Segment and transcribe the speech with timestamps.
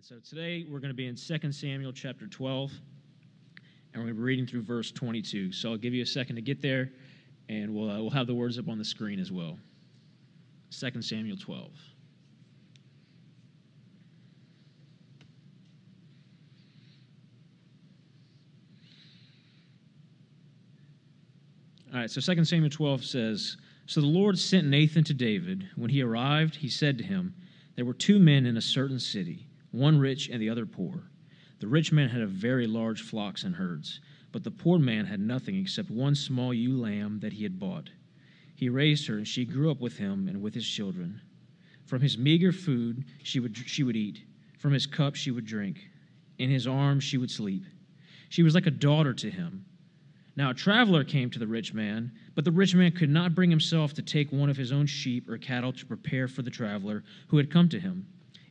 [0.00, 2.80] And so today we're going to be in 2 Samuel chapter 12, and
[3.96, 5.52] we're going to be reading through verse 22.
[5.52, 6.90] So I'll give you a second to get there,
[7.50, 9.58] and we'll, uh, we'll have the words up on the screen as well.
[10.70, 11.70] 2 Samuel 12.
[21.92, 25.68] All right, so 2 Samuel 12 says So the Lord sent Nathan to David.
[25.76, 27.34] When he arrived, he said to him,
[27.76, 31.10] There were two men in a certain city, one rich and the other poor.
[31.60, 34.00] The rich man had a very large flocks and herds,
[34.32, 37.90] but the poor man had nothing except one small ewe lamb that he had bought.
[38.54, 41.20] He raised her, and she grew up with him and with his children.
[41.84, 44.22] From his meager food she would, she would eat,
[44.58, 45.88] from his cup she would drink,
[46.38, 47.64] in his arms she would sleep.
[48.28, 49.64] She was like a daughter to him.
[50.36, 53.50] Now a traveler came to the rich man, but the rich man could not bring
[53.50, 57.02] himself to take one of his own sheep or cattle to prepare for the traveler
[57.28, 58.06] who had come to him.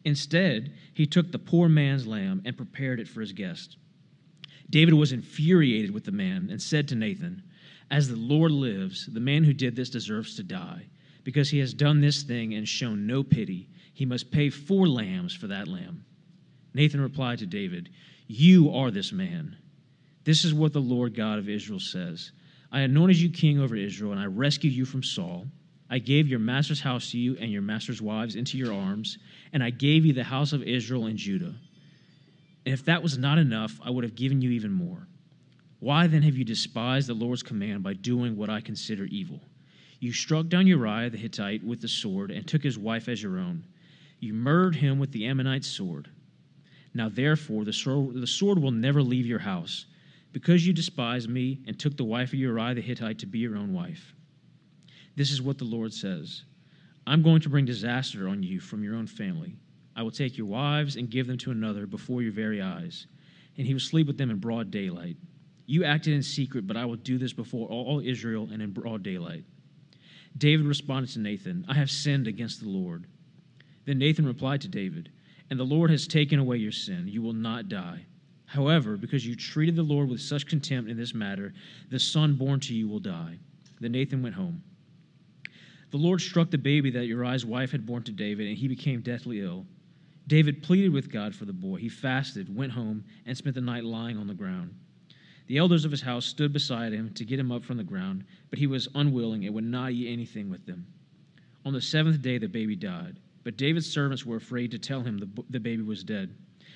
[0.06, 3.78] Instead, he took the poor man's lamb and prepared it for his guest.
[4.70, 7.44] David was infuriated with the man and said to Nathan,
[7.90, 10.88] As the Lord lives, the man who did this deserves to die.
[11.24, 15.34] Because he has done this thing and shown no pity, he must pay four lambs
[15.34, 16.06] for that lamb.
[16.74, 17.90] Nathan replied to David,
[18.28, 19.58] You are this man.
[20.24, 22.32] This is what the Lord God of Israel says
[22.72, 25.48] I anointed you king over Israel, and I rescued you from Saul.
[25.90, 29.18] I gave your master's house to you and your master's wives into your arms,
[29.52, 31.56] and I gave you the house of Israel and Judah.
[32.66, 35.08] And if that was not enough, I would have given you even more.
[35.80, 39.42] Why then have you despised the Lord's command by doing what I consider evil?
[40.00, 43.40] You struck down Uriah the Hittite with the sword and took his wife as your
[43.40, 43.66] own.
[44.20, 46.10] You murdered him with the Ammonite sword.
[46.94, 49.86] Now, therefore, the sword, the sword will never leave your house
[50.32, 53.58] because you despised me and took the wife of Uriah the Hittite to be your
[53.58, 54.14] own wife.
[55.20, 56.44] This is what the Lord says
[57.06, 59.58] I'm going to bring disaster on you from your own family.
[59.94, 63.06] I will take your wives and give them to another before your very eyes,
[63.58, 65.18] and he will sleep with them in broad daylight.
[65.66, 69.04] You acted in secret, but I will do this before all Israel and in broad
[69.04, 69.44] daylight.
[70.38, 73.06] David responded to Nathan, I have sinned against the Lord.
[73.84, 75.12] Then Nathan replied to David,
[75.50, 77.10] And the Lord has taken away your sin.
[77.10, 78.06] You will not die.
[78.46, 81.54] However, because you treated the Lord with such contempt in this matter,
[81.90, 83.38] the son born to you will die.
[83.82, 84.64] Then Nathan went home.
[85.92, 89.02] The Lord struck the baby that Uriah's wife had borne to David, and he became
[89.02, 89.66] deathly ill.
[90.28, 91.78] David pleaded with God for the boy.
[91.78, 94.76] He fasted, went home, and spent the night lying on the ground.
[95.48, 98.24] The elders of his house stood beside him to get him up from the ground,
[98.52, 100.86] but he was unwilling and would not eat anything with them.
[101.66, 105.18] On the seventh day, the baby died, but David's servants were afraid to tell him
[105.18, 106.36] the, the baby was dead.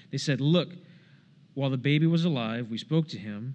[0.09, 0.69] They said, Look,
[1.53, 3.53] while the baby was alive, we spoke to him,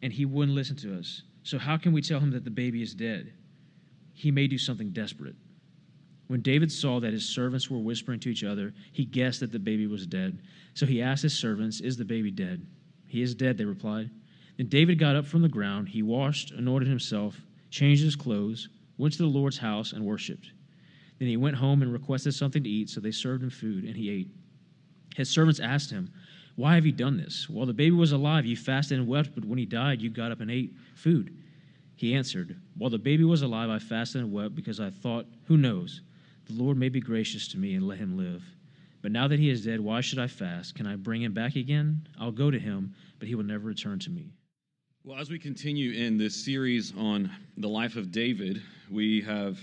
[0.00, 1.22] and he wouldn't listen to us.
[1.42, 3.34] So how can we tell him that the baby is dead?
[4.16, 5.36] He may do something desperate.
[6.26, 9.58] When David saw that his servants were whispering to each other, he guessed that the
[9.60, 10.38] baby was dead.
[10.74, 12.66] So he asked his servants, Is the baby dead?
[13.06, 14.10] He is dead, they replied.
[14.56, 15.88] Then David got up from the ground.
[15.88, 17.40] He washed, anointed himself,
[17.70, 20.50] changed his clothes, went to the Lord's house, and worshipped.
[21.18, 23.96] Then he went home and requested something to eat, so they served him food, and
[23.96, 24.30] he ate.
[25.14, 26.10] His servants asked him,
[26.56, 27.50] why have you done this?
[27.50, 30.32] While the baby was alive, you fasted and wept, but when he died, you got
[30.32, 31.36] up and ate food.
[31.96, 35.56] He answered, While the baby was alive, I fasted and wept because I thought, Who
[35.56, 36.02] knows?
[36.46, 38.44] The Lord may be gracious to me and let him live.
[39.02, 40.74] But now that he is dead, why should I fast?
[40.74, 42.06] Can I bring him back again?
[42.20, 44.30] I'll go to him, but he will never return to me.
[45.04, 49.58] Well, as we continue in this series on the life of David, we have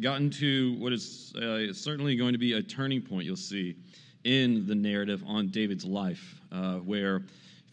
[0.00, 3.76] gotten to what is uh, certainly going to be a turning point, you'll see
[4.24, 7.22] in the narrative on David's life, uh, where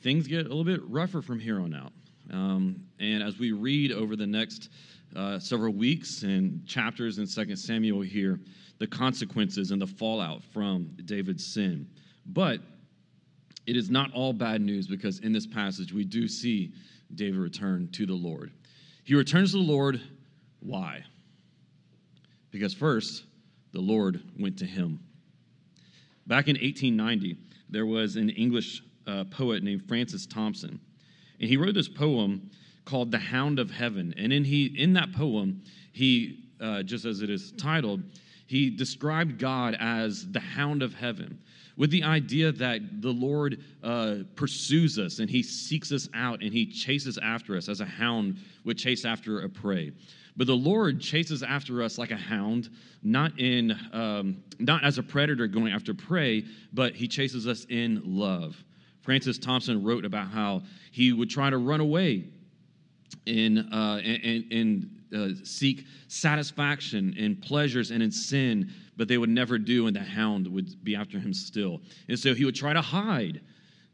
[0.02, 1.94] things get a little bit rougher from here on out.
[2.32, 4.70] Um, and as we read over the next
[5.16, 8.40] uh, several weeks and chapters in 2 Samuel here,
[8.80, 11.88] the consequences and the fallout from David's sin.
[12.26, 12.60] But
[13.66, 16.74] it is not all bad news because in this passage we do see
[17.16, 18.52] David return to the Lord.
[19.04, 20.02] He returns to the Lord.
[20.60, 21.04] Why?
[22.52, 23.24] Because first,
[23.72, 25.00] the Lord went to him.
[26.28, 27.38] Back in 1890,
[27.70, 30.80] there was an English uh, poet named Francis Thompson,
[31.39, 32.50] and he wrote this poem
[32.86, 35.62] called "The Hound of Heaven." And in he in that poem,
[35.92, 38.04] he uh, just as it is titled,
[38.48, 41.38] he described God as the Hound of Heaven,
[41.75, 46.51] with the idea that the Lord uh, pursues us and he seeks us out and
[46.51, 49.92] he chases after us as a hound would chase after a prey.
[50.38, 52.69] But the Lord chases after us like a hound,
[53.04, 58.01] not in um, not as a predator going after prey, but he chases us in
[58.06, 58.63] love.
[59.07, 62.25] Francis Thompson wrote about how he would try to run away
[63.25, 69.30] and, uh, in, in uh, seek satisfaction in pleasures and in sin, but they would
[69.30, 71.80] never do, and the hound would be after him still.
[72.09, 73.39] And so he would try to hide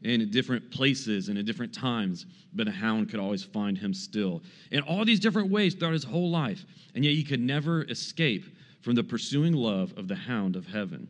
[0.02, 4.42] in different places and at different times, but a hound could always find him still.
[4.72, 6.64] In all these different ways throughout his whole life,
[6.96, 8.46] and yet he could never escape
[8.82, 11.08] from the pursuing love of the hound of heaven.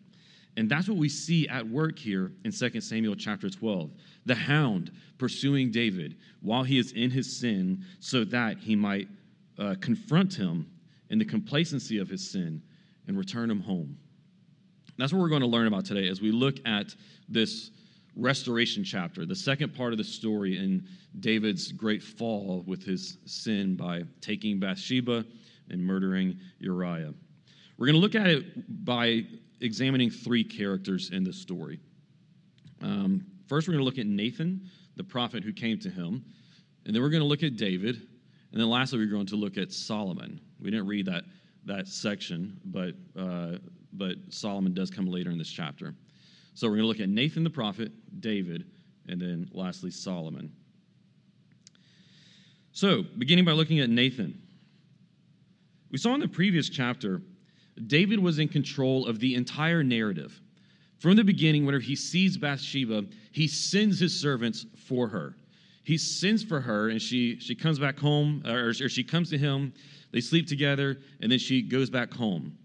[0.57, 3.91] And that's what we see at work here in 2 Samuel chapter 12.
[4.27, 9.09] The hound pursuing David while he is in his sin so that he might
[9.59, 10.67] uh, confront him
[11.11, 12.63] in the complacency of his sin
[13.07, 13.97] and return him home.
[14.97, 16.95] That's what we're going to learn about today as we look at
[17.29, 17.71] this
[18.17, 20.87] restoration chapter, the second part of the story in
[21.19, 25.25] David's great fall with his sin by taking Bathsheba
[25.71, 27.13] and murdering Uriah.
[27.77, 29.27] We're going to look at it by
[29.65, 31.81] examining three characters in the story.
[32.83, 36.25] Um, first, we're going to look at Nathan, the prophet who came to him,
[36.85, 37.97] and then we're going to look at David,
[38.53, 40.41] and then lastly, we're going to look at Solomon.
[40.61, 41.25] We didn't read that,
[41.65, 43.59] that section, but, uh,
[43.95, 45.95] but Solomon does come later in this chapter.
[46.55, 47.91] So we're going to look at Nathan the prophet,
[48.21, 48.67] David,
[49.09, 50.53] and then lastly, Solomon.
[52.73, 54.41] So, beginning by looking at Nathan,
[55.91, 57.23] we saw in the previous chapter,
[57.87, 60.41] David was in control of the entire narrative.
[60.99, 65.37] From the beginning, whenever he sees Bathsheba, he sends his servants for her.
[65.83, 69.39] He sends for her, and she, she comes back home, or, or she comes to
[69.39, 69.75] him.
[70.13, 72.57] They sleep together, and then she goes back home.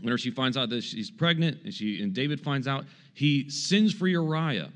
[0.00, 3.92] Whenever she finds out that she's pregnant, and, she, and David finds out, he sends
[3.92, 4.70] for Uriah.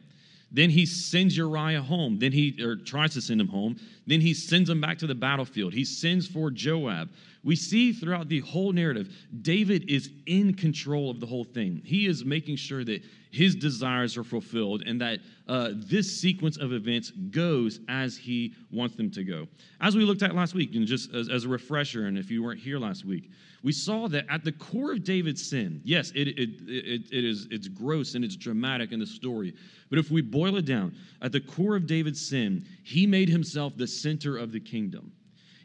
[0.52, 2.18] Then he sends Uriah home.
[2.20, 3.76] Then he or tries to send him home.
[4.06, 5.72] Then he sends him back to the battlefield.
[5.72, 7.10] He sends for Joab.
[7.44, 11.82] We see throughout the whole narrative, David is in control of the whole thing.
[11.84, 16.72] He is making sure that his desires are fulfilled and that uh, this sequence of
[16.72, 19.46] events goes as he wants them to go.
[19.80, 22.42] As we looked at last week, and just as, as a refresher, and if you
[22.42, 23.30] weren't here last week,
[23.62, 27.46] we saw that at the core of David's sin, yes, it, it, it, it is
[27.50, 29.54] it's gross and it's dramatic in the story.
[29.90, 33.76] But if we boil it down, at the core of David's sin, he made himself
[33.76, 35.12] the center of the kingdom.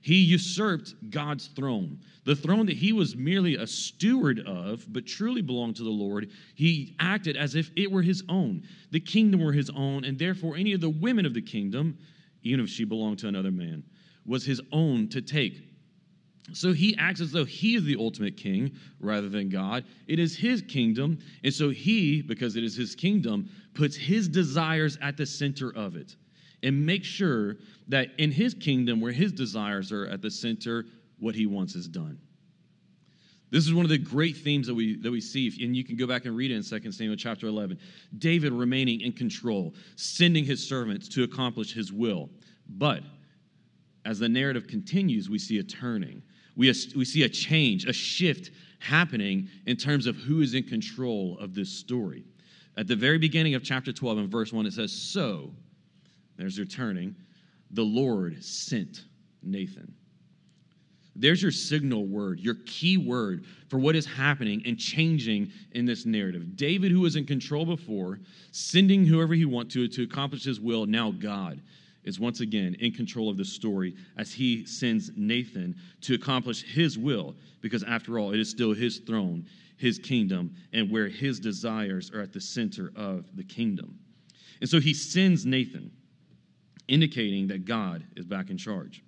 [0.01, 5.41] He usurped God's throne, the throne that he was merely a steward of, but truly
[5.41, 6.29] belonged to the Lord.
[6.55, 8.63] He acted as if it were his own.
[8.91, 11.97] The kingdom were his own, and therefore any of the women of the kingdom,
[12.43, 13.83] even if she belonged to another man,
[14.25, 15.65] was his own to take.
[16.53, 19.85] So he acts as though he is the ultimate king rather than God.
[20.07, 21.19] It is his kingdom.
[21.43, 25.95] And so he, because it is his kingdom, puts his desires at the center of
[25.95, 26.15] it
[26.63, 27.57] and make sure
[27.87, 30.85] that in his kingdom, where his desires are at the center,
[31.19, 32.19] what he wants is done.
[33.51, 35.95] This is one of the great themes that we, that we see, and you can
[35.95, 37.79] go back and read it in 2 Samuel chapter 11.
[38.19, 42.29] David remaining in control, sending his servants to accomplish his will.
[42.67, 43.01] But
[44.05, 46.21] as the narrative continues, we see a turning
[46.59, 51.37] we, we see a change, a shift happening in terms of who is in control
[51.39, 52.25] of this story.
[52.75, 55.53] At the very beginning of chapter 12, in verse 1, it says, So,
[56.39, 57.15] there's your turning,
[57.71, 59.05] the Lord sent
[59.43, 59.93] Nathan.
[61.15, 66.05] There's your signal word, your key word for what is happening and changing in this
[66.05, 66.55] narrative.
[66.55, 68.19] David, who was in control before,
[68.51, 71.61] sending whoever he wants to to accomplish his will, now God
[72.05, 76.97] is once again in control of the story as he sends Nathan to accomplish his
[76.97, 79.45] will, because after all, it is still his throne,
[79.75, 83.99] his kingdom, and where his desires are at the center of the kingdom.
[84.61, 85.91] And so he sends Nathan,
[86.89, 89.03] indicating that God is back in charge.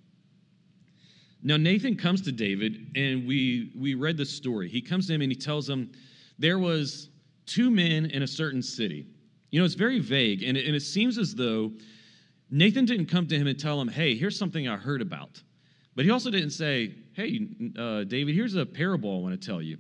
[1.43, 4.69] Now, Nathan comes to David, and we, we read the story.
[4.69, 5.91] He comes to him and he tells him,
[6.37, 7.09] There was
[7.45, 9.07] two men in a certain city.
[9.49, 11.71] You know, it's very vague, and it, and it seems as though
[12.51, 15.41] Nathan didn't come to him and tell him, hey, here's something I heard about.
[15.95, 17.47] But he also didn't say, hey,
[17.77, 19.77] uh, David, here's a parable I want to tell you.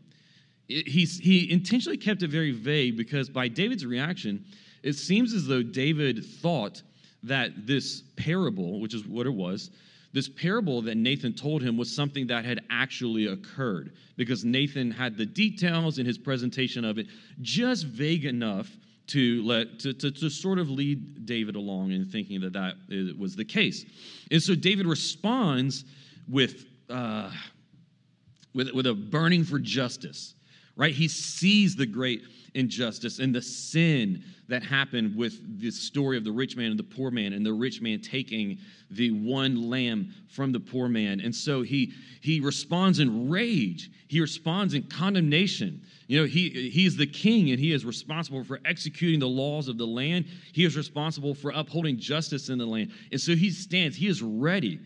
[0.67, 4.45] It, he intentionally kept it very vague because by David's reaction,
[4.83, 6.81] it seems as though David thought
[7.23, 9.69] that this parable, which is what it was,
[10.13, 15.17] this parable that Nathan told him was something that had actually occurred because Nathan had
[15.17, 17.07] the details in his presentation of it
[17.41, 18.69] just vague enough
[19.07, 22.75] to let to, to, to, sort of lead David along in thinking that that
[23.17, 23.85] was the case.
[24.29, 25.85] And so David responds
[26.29, 27.31] with uh,
[28.53, 30.35] with, with a burning for justice,
[30.75, 30.93] right?
[30.93, 36.31] He sees the great injustice and the sin that happened with the story of the
[36.31, 38.57] rich man and the poor man and the rich man taking
[38.89, 41.21] the one lamb from the poor man.
[41.21, 43.89] And so he he responds in rage.
[44.07, 45.81] He responds in condemnation.
[46.07, 49.77] You know he he's the king and he is responsible for executing the laws of
[49.77, 50.25] the land.
[50.51, 52.91] He is responsible for upholding justice in the land.
[53.11, 54.79] And so he stands he is ready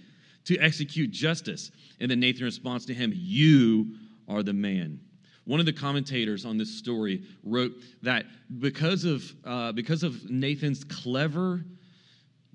[0.46, 1.72] to execute justice.
[2.00, 3.96] And then Nathan responds to him, You
[4.28, 5.00] are the man.
[5.46, 8.26] One of the commentators on this story wrote that
[8.60, 11.64] because of, uh, because of Nathan's clever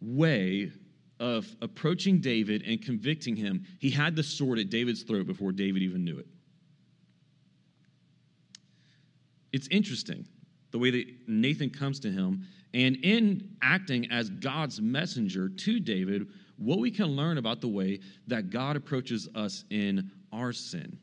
[0.00, 0.72] way
[1.20, 5.82] of approaching David and convicting him, he had the sword at David's throat before David
[5.82, 6.26] even knew it.
[9.52, 10.26] It's interesting
[10.70, 16.28] the way that Nathan comes to him, and in acting as God's messenger to David,
[16.56, 20.96] what we can learn about the way that God approaches us in our sin.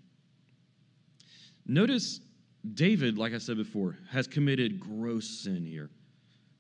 [1.67, 2.21] Notice
[2.74, 5.89] David, like I said before, has committed gross sin here.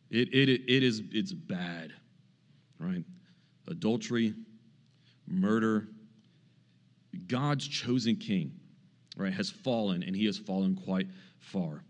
[0.09, 1.91] It, it, it is it's bad,
[2.79, 3.03] right?
[3.67, 4.33] Adultery,
[5.27, 5.87] murder.
[7.27, 8.53] God's chosen king,
[9.17, 11.07] right, has fallen, and he has fallen quite
[11.39, 11.83] far.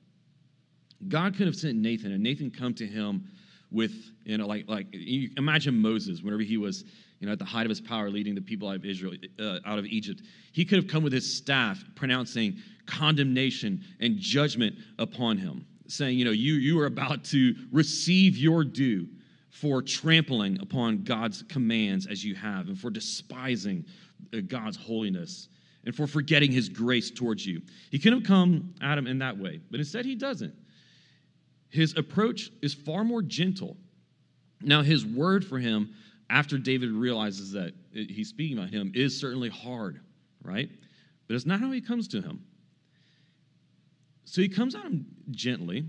[1.08, 3.26] God could have sent Nathan, and Nathan come to him
[3.72, 3.92] with,
[4.24, 6.86] you know, like, like you imagine Moses, whenever he was,
[7.20, 9.60] you know, at the height of his power leading the people out of Israel, uh,
[9.66, 10.22] out of Egypt.
[10.54, 12.58] He could have come with his staff pronouncing
[12.88, 18.64] condemnation and judgment upon him, saying, you know, you, you are about to receive your
[18.64, 19.08] due
[19.50, 23.86] for trampling upon God's commands as you have, and for despising
[24.34, 25.50] uh, God's holiness,
[25.86, 27.62] and for forgetting his grace towards you.
[27.92, 30.54] He could have come at him in that way, but instead he doesn't.
[31.70, 33.78] His approach is far more gentle.
[34.62, 35.94] Now, his word for him,
[36.30, 40.02] after David realizes that he's speaking about him, is certainly hard,
[40.44, 40.70] right?
[41.28, 42.44] But it's not how he comes to him.
[44.28, 45.86] So he comes at him gently,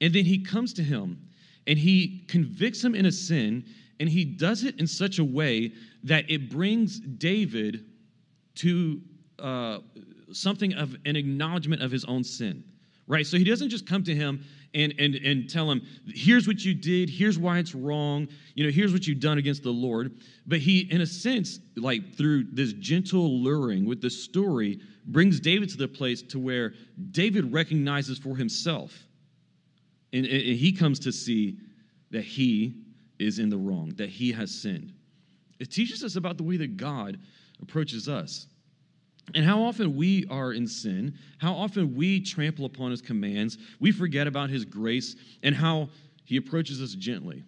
[0.00, 1.18] and then he comes to him
[1.66, 3.64] and he convicts him in a sin,
[3.98, 5.72] and he does it in such a way
[6.04, 7.84] that it brings David
[8.56, 9.00] to
[9.38, 9.78] uh,
[10.30, 12.62] something of an acknowledgement of his own sin,
[13.08, 13.26] right?
[13.26, 16.74] So he doesn't just come to him and, and, and tell him, here's what you
[16.74, 20.20] did, here's why it's wrong, you know, here's what you've done against the Lord.
[20.46, 25.68] But he, in a sense, like through this gentle luring with the story, brings David
[25.70, 26.74] to the place to where
[27.10, 28.92] David recognizes for himself.
[30.12, 31.58] And, and he comes to see
[32.10, 32.74] that he
[33.18, 34.92] is in the wrong, that he has sinned.
[35.58, 37.18] It teaches us about the way that God
[37.60, 38.46] approaches us.
[39.34, 43.90] And how often we are in sin, how often we trample upon his commands, we
[43.90, 45.88] forget about his grace, and how
[46.24, 47.42] he approaches us gently.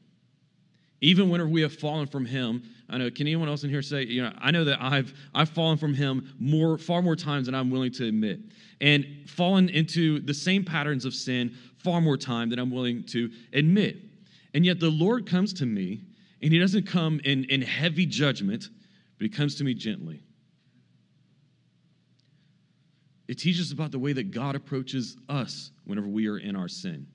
[1.00, 4.04] Even whenever we have fallen from him, I know, can anyone else in here say,
[4.04, 7.54] you know, I know that I've I've fallen from him more, far more times than
[7.54, 8.40] I'm willing to admit.
[8.80, 13.30] And fallen into the same patterns of sin far more time than I'm willing to
[13.52, 13.96] admit.
[14.54, 16.02] And yet the Lord comes to me,
[16.42, 18.68] and he doesn't come in, in heavy judgment,
[19.18, 20.22] but he comes to me gently.
[23.28, 27.06] It teaches about the way that God approaches us whenever we are in our sin.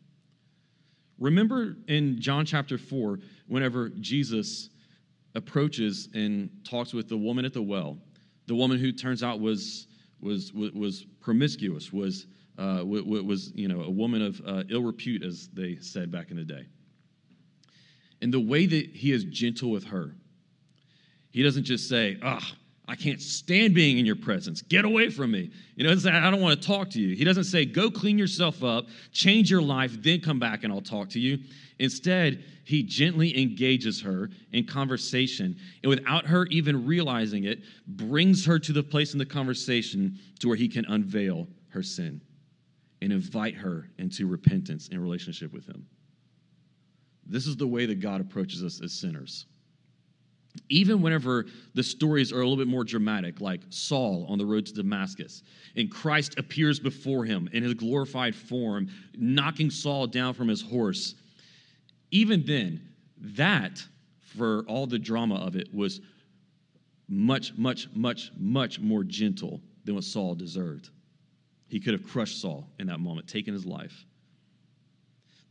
[1.19, 4.69] Remember in John chapter 4, whenever Jesus
[5.35, 7.97] approaches and talks with the woman at the well,
[8.47, 9.87] the woman who turns out was,
[10.19, 15.47] was, was promiscuous, was, uh, was you know, a woman of uh, ill repute, as
[15.53, 16.67] they said back in the day.
[18.21, 20.15] And the way that he is gentle with her,
[21.31, 22.55] he doesn't just say, ah,
[22.91, 24.61] I can't stand being in your presence.
[24.61, 25.49] Get away from me.
[25.75, 27.15] You know, I don't want to talk to you.
[27.15, 30.81] He doesn't say, go clean yourself up, change your life, then come back and I'll
[30.81, 31.37] talk to you.
[31.79, 38.59] Instead, he gently engages her in conversation and without her even realizing it, brings her
[38.59, 42.19] to the place in the conversation to where he can unveil her sin
[43.01, 45.87] and invite her into repentance in relationship with him.
[47.25, 49.45] This is the way that God approaches us as sinners.
[50.69, 54.65] Even whenever the stories are a little bit more dramatic, like Saul on the road
[54.67, 55.43] to Damascus,
[55.75, 61.15] and Christ appears before him in his glorified form, knocking Saul down from his horse,
[62.11, 62.81] even then,
[63.17, 63.83] that,
[64.19, 66.01] for all the drama of it, was
[67.07, 70.89] much, much, much, much more gentle than what Saul deserved.
[71.67, 74.05] He could have crushed Saul in that moment, taken his life.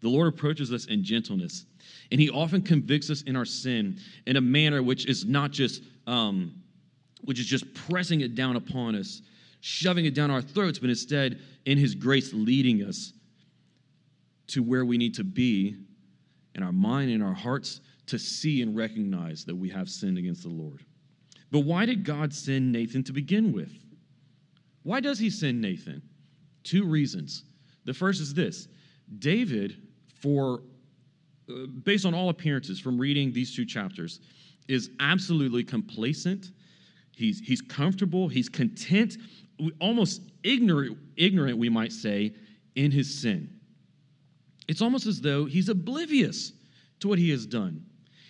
[0.00, 1.66] The Lord approaches us in gentleness,
[2.10, 5.82] and He often convicts us in our sin in a manner which is not just,
[6.06, 6.54] um,
[7.22, 9.22] which is just pressing it down upon us,
[9.60, 13.12] shoving it down our throats, but instead, in His grace, leading us
[14.48, 15.76] to where we need to be
[16.54, 20.42] in our mind and our hearts to see and recognize that we have sinned against
[20.42, 20.84] the Lord.
[21.50, 23.72] But why did God send Nathan to begin with?
[24.82, 26.02] Why does He send Nathan?
[26.64, 27.44] Two reasons.
[27.84, 28.66] The first is this
[29.18, 29.76] David
[30.20, 30.62] for,
[31.48, 34.20] uh, based on all appearances from reading these two chapters,
[34.68, 36.52] is absolutely complacent.
[37.16, 39.16] He's, he's comfortable, he's content,
[39.80, 42.32] almost ignorant, ignorant, we might say,
[42.76, 43.50] in his sin.
[44.68, 46.52] It's almost as though he's oblivious
[47.00, 47.84] to what he has done.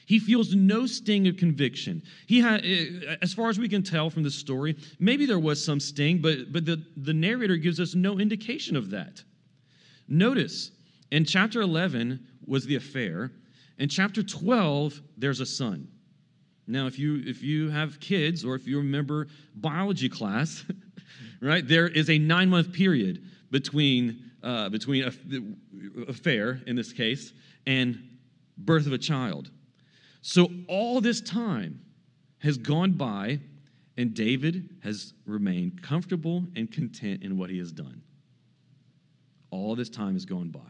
[0.07, 2.03] He feels no sting of conviction.
[2.27, 5.65] He had, eh, as far as we can tell from the story, maybe there was
[5.65, 9.23] some sting, but, but the, the narrator gives us no indication of that.
[10.09, 10.73] Notice,
[11.11, 13.33] in chapter 11 was the affair.
[13.79, 15.89] In chapter 12, there's a son.
[16.67, 19.27] Now, if you if you have kids or if you remember
[19.57, 20.65] biology class,
[21.41, 27.33] right, there is a nine month period between uh, between a, affair in this case
[27.67, 28.01] and
[28.57, 29.51] birth of a child.
[30.23, 31.81] So all this time
[32.39, 33.41] has gone by,
[33.97, 38.03] and David has remained comfortable and content in what he has done.
[39.51, 40.61] All this time has gone by.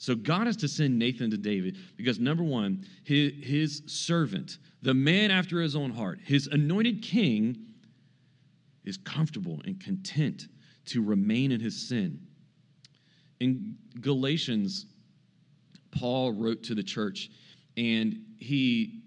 [0.00, 4.94] So God has to send Nathan to David because, number one, his, his, servant, the
[4.94, 7.58] man after his own heart, his anointed king,
[8.82, 10.48] is comfortable and content
[10.86, 12.18] to remain in his sin.
[13.40, 14.86] In Galatians,
[15.90, 17.28] Paul wrote to the church
[17.76, 19.02] and he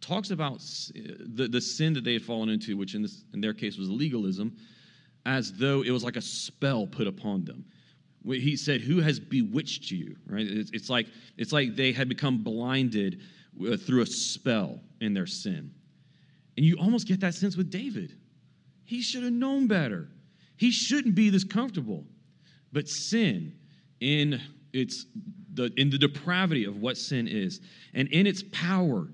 [0.00, 0.58] talks about
[0.92, 3.88] the, the sin that they had fallen into, which in, this, in their case was
[3.88, 4.56] legalism,
[5.24, 7.64] as though it was like a spell put upon them
[8.24, 10.16] he said, Who has bewitched you?
[10.26, 10.46] Right?
[10.48, 13.20] It's, like, it's like they had become blinded
[13.60, 15.72] uh, through a spell in their sin.
[16.56, 18.16] And you almost get that sense with David.
[18.84, 20.08] He should have known better.
[20.56, 22.04] He shouldn't be this comfortable.
[22.72, 23.54] But sin,
[24.00, 24.40] in
[24.72, 25.06] its
[25.54, 27.60] the, in the depravity of what sin is,
[27.94, 29.06] and in its power,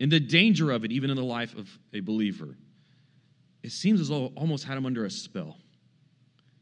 [0.00, 2.56] in the danger of it, even in the life of a believer,
[3.62, 5.56] it seems as though almost had him under a spell.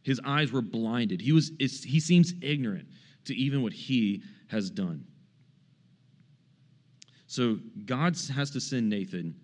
[0.07, 1.21] His eyes were blinded.
[1.21, 2.87] He, was, he seems ignorant
[3.25, 5.05] to even what he has done.
[7.27, 9.35] So God has to send Nathan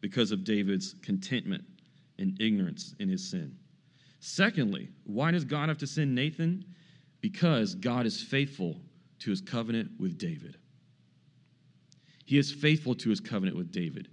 [0.00, 1.62] because of David's contentment
[2.18, 3.56] and ignorance in his sin.
[4.18, 6.64] Secondly, why does God have to send Nathan?
[7.20, 8.80] Because God is faithful
[9.20, 10.56] to his covenant with David.
[12.24, 14.08] He is faithful to his covenant with David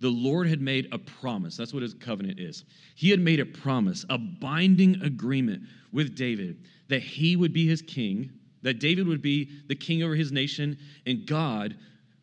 [0.00, 1.56] the Lord had made a promise.
[1.56, 2.64] That's what his covenant is.
[2.94, 6.58] He had made a promise, a binding agreement with David
[6.88, 8.30] that he would be his king,
[8.62, 11.76] that David would be the king over his nation, and God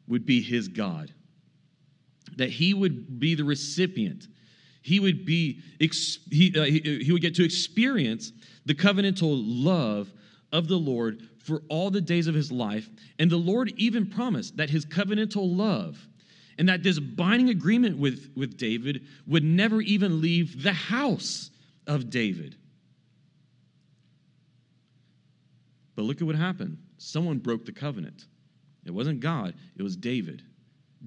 [0.08, 1.14] would be his God.
[2.38, 4.28] That he would be the recipient.
[4.82, 8.32] He would be he, uh, he, he would get to experience
[8.66, 10.12] the covenantal love
[10.52, 12.90] of the Lord for all the days of his life.
[13.20, 16.08] And the Lord even promised that his covenantal love
[16.58, 21.50] and that this binding agreement with, with David would never even leave the house
[21.88, 22.56] of David.
[25.96, 26.78] But look at what happened.
[26.98, 28.26] Someone broke the covenant.
[28.86, 30.42] It wasn't God, it was David.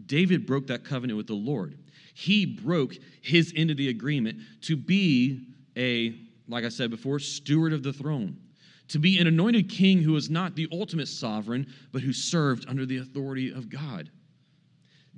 [0.06, 1.78] David broke that covenant with the Lord.
[2.14, 6.14] He broke his end of the agreement to be a,
[6.48, 8.36] like I said before, steward of the throne,
[8.88, 12.86] to be an anointed king who was not the ultimate sovereign, but who served under
[12.86, 14.10] the authority of God.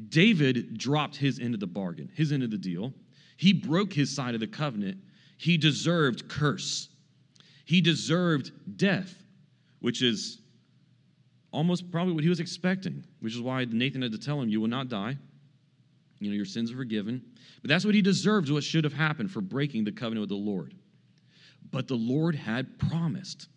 [0.09, 2.93] David dropped his end of the bargain, his end of the deal.
[3.37, 4.99] He broke his side of the covenant.
[5.39, 6.89] He deserved curse.
[7.65, 9.23] He deserved death,
[9.81, 10.41] which is
[11.53, 14.61] almost probably what he was expecting, which is why Nathan had to tell him, You
[14.61, 15.17] will not die.
[16.21, 17.23] You know, your sins are forgiven.
[17.63, 20.37] But that's what he deserved, what should have happened for breaking the covenant with the
[20.37, 20.75] Lord.
[21.71, 23.49] But the Lord had promised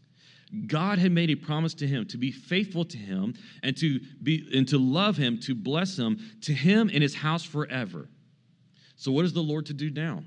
[0.65, 4.49] God had made a promise to him to be faithful to him and to be
[4.53, 8.09] and to love him, to bless him, to him and his house forever.
[8.95, 10.23] So what is the Lord to do now?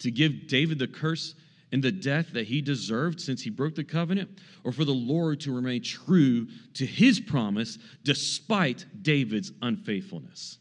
[0.00, 1.34] To give David the curse
[1.70, 4.30] and the death that he deserved since he broke the covenant
[4.64, 10.58] or for the Lord to remain true to his promise despite David's unfaithfulness?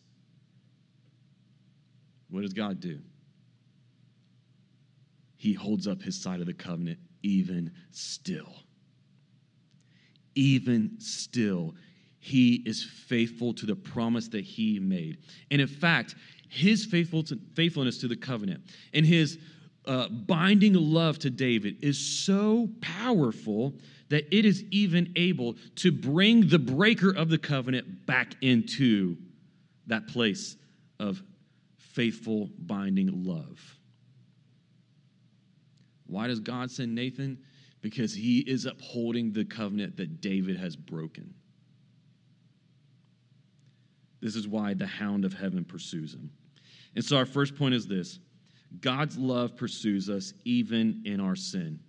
[2.30, 3.00] What does God do?
[5.38, 8.54] He holds up his side of the covenant even still
[10.36, 11.76] even still,
[12.20, 15.18] he is faithful to the promise that he made.
[15.50, 16.16] And in fact,
[16.50, 18.62] his faithfulness to the covenant
[18.94, 19.40] and his
[19.86, 23.74] uh, binding love to David is so powerful
[24.10, 29.18] that it is even able to bring the breaker of the covenant back into
[29.88, 30.58] that place
[31.00, 31.24] of
[31.78, 33.60] faithful binding love.
[36.06, 37.40] Why does God send Nathan?
[37.82, 41.34] Because he is upholding the covenant that David has broken.
[44.22, 46.30] This is why the hound of heaven pursues him.
[46.96, 48.20] And so, our first point is this
[48.80, 51.80] God's love pursues us even in our sin.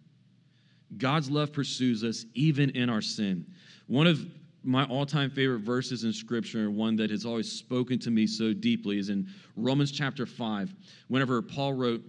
[0.97, 3.47] God's love pursues us even in our sin.
[3.87, 4.27] One of
[4.65, 8.27] my all time favorite verses in Scripture, and one that has always spoken to me
[8.27, 10.75] so deeply, is in Romans chapter 5.
[11.09, 12.03] Whenever Paul wrote,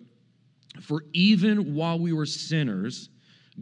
[0.82, 3.10] For even while we were sinners,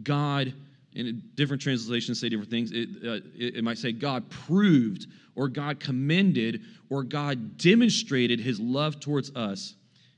[0.02, 0.54] God
[0.94, 2.70] in different translations say different things.
[2.72, 8.60] It, uh, it, it might say God proved, or God commended, or God demonstrated his
[8.60, 9.74] love towards us,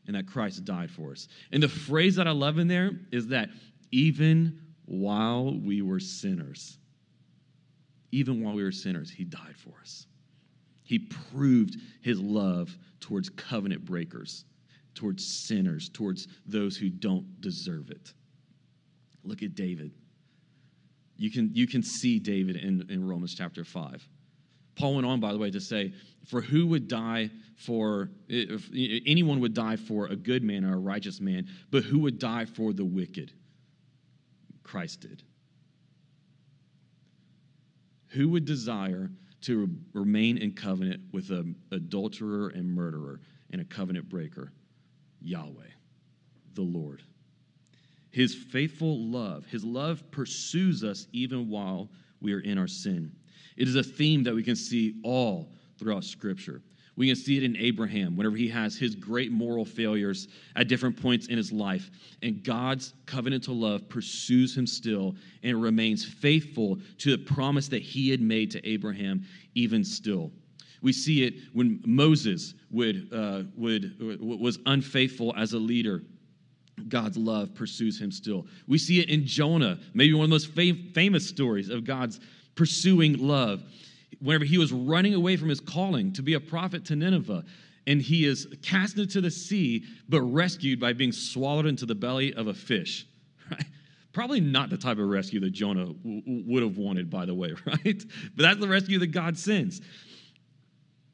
[0.06, 1.28] and that Christ died for us.
[1.52, 3.50] And the phrase that I love in there is that
[3.92, 6.78] even while we were sinners,
[8.10, 10.06] even while we were sinners, he died for us.
[10.82, 14.44] He proved his love towards covenant breakers,
[14.94, 18.12] towards sinners, towards those who don't deserve it.
[19.24, 19.92] Look at David.
[21.16, 24.06] You can, you can see David in, in Romans chapter 5.
[24.76, 25.92] Paul went on, by the way, to say,
[26.26, 28.68] For who would die for, if
[29.06, 32.44] anyone would die for a good man or a righteous man, but who would die
[32.44, 33.32] for the wicked?
[34.62, 35.22] Christ did.
[38.08, 39.10] Who would desire
[39.42, 44.52] to remain in covenant with an adulterer and murderer and a covenant breaker?
[45.20, 45.70] Yahweh,
[46.54, 47.02] the Lord.
[48.14, 53.10] His faithful love, his love pursues us even while we are in our sin.
[53.56, 55.50] It is a theme that we can see all
[55.80, 56.62] throughout Scripture.
[56.94, 60.96] We can see it in Abraham whenever he has his great moral failures at different
[60.96, 61.90] points in his life.
[62.22, 68.10] And God's covenantal love pursues him still and remains faithful to the promise that he
[68.10, 69.24] had made to Abraham,
[69.56, 70.30] even still.
[70.82, 76.04] We see it when Moses would, uh, would, was unfaithful as a leader
[76.88, 78.46] God's love pursues him still.
[78.66, 82.20] We see it in Jonah, maybe one of the most fam- famous stories of God's
[82.54, 83.62] pursuing love.
[84.20, 87.44] Whenever he was running away from his calling to be a prophet to Nineveh,
[87.86, 92.34] and he is cast into the sea, but rescued by being swallowed into the belly
[92.34, 93.06] of a fish.
[93.50, 93.66] Right?
[94.14, 97.52] Probably not the type of rescue that Jonah w- would have wanted, by the way,
[97.66, 98.02] right?
[98.36, 99.82] But that's the rescue that God sends.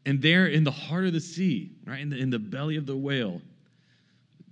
[0.06, 2.86] And there in the heart of the sea, right, in the, in the belly of
[2.86, 3.40] the whale,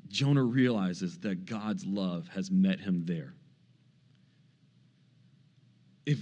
[0.08, 3.34] Jonah realizes that God's love has met him there.
[6.06, 6.18] If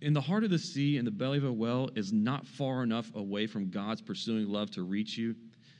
[0.00, 2.82] in the heart of the sea, in the belly of a well, is not far
[2.82, 5.34] enough away from God's pursuing love to reach you,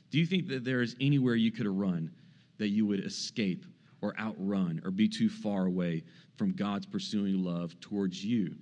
[0.09, 2.11] do you think that there is anywhere you could run
[2.57, 3.65] that you would escape
[4.01, 6.03] or outrun or be too far away
[6.37, 8.55] from God's pursuing love towards you?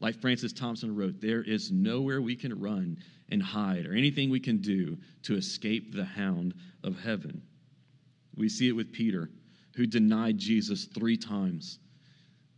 [0.00, 2.98] Like Francis Thompson wrote, there is nowhere we can run
[3.30, 7.42] and hide or anything we can do to escape the hound of heaven.
[8.36, 9.30] We see it with Peter,
[9.74, 11.78] who denied Jesus three times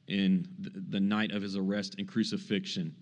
[0.08, 2.94] in the night of his arrest and crucifixion.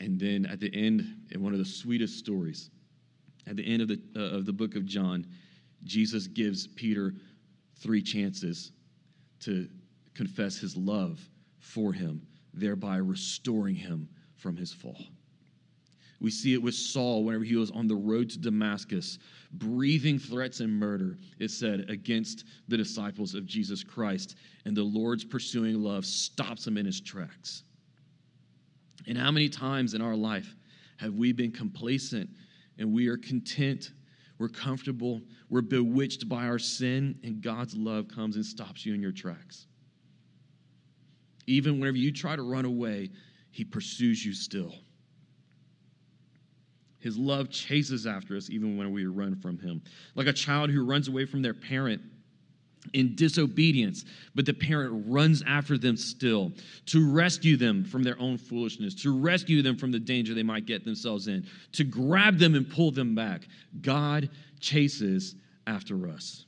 [0.00, 2.70] And then at the end, in one of the sweetest stories,
[3.46, 5.26] at the end of the, uh, of the book of John,
[5.84, 7.14] Jesus gives Peter
[7.76, 8.72] three chances
[9.40, 9.68] to
[10.14, 11.20] confess his love
[11.58, 15.06] for him, thereby restoring him from his fall.
[16.20, 19.18] We see it with Saul whenever he was on the road to Damascus,
[19.52, 24.36] breathing threats and murder, it said, against the disciples of Jesus Christ.
[24.66, 27.64] And the Lord's pursuing love stops him in his tracks.
[29.06, 30.54] And how many times in our life
[30.98, 32.28] have we been complacent
[32.78, 33.92] and we are content?
[34.38, 39.00] We're comfortable, we're bewitched by our sin, and God's love comes and stops you in
[39.02, 39.66] your tracks.
[41.46, 43.10] Even whenever you try to run away,
[43.50, 44.74] He pursues you still.
[47.00, 49.82] His love chases after us even when we run from him.
[50.14, 52.02] Like a child who runs away from their parent
[52.92, 56.52] in disobedience, but the parent runs after them still
[56.86, 60.66] to rescue them from their own foolishness, to rescue them from the danger they might
[60.66, 63.42] get themselves in, to grab them and pull them back.
[63.82, 65.34] God chases
[65.66, 66.46] after us.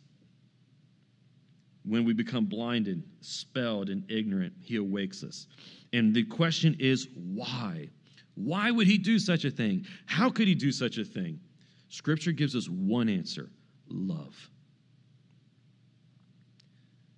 [1.85, 5.49] When we become blinded, spelled, and ignorant, He awakes us.
[5.93, 7.89] And the question is, why?
[8.35, 9.87] Why would he do such a thing?
[10.07, 11.41] How could he do such a thing?
[11.89, 13.51] Scripture gives us one answer
[13.89, 14.35] love.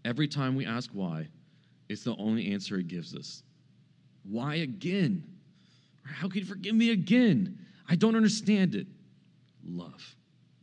[0.05, 1.29] Every time we ask why,
[1.89, 3.43] it's the only answer it gives us.
[4.25, 5.25] Why again?
[6.05, 7.59] How could he forgive me again?
[7.89, 8.87] I don't understand it.
[9.65, 10.17] Love.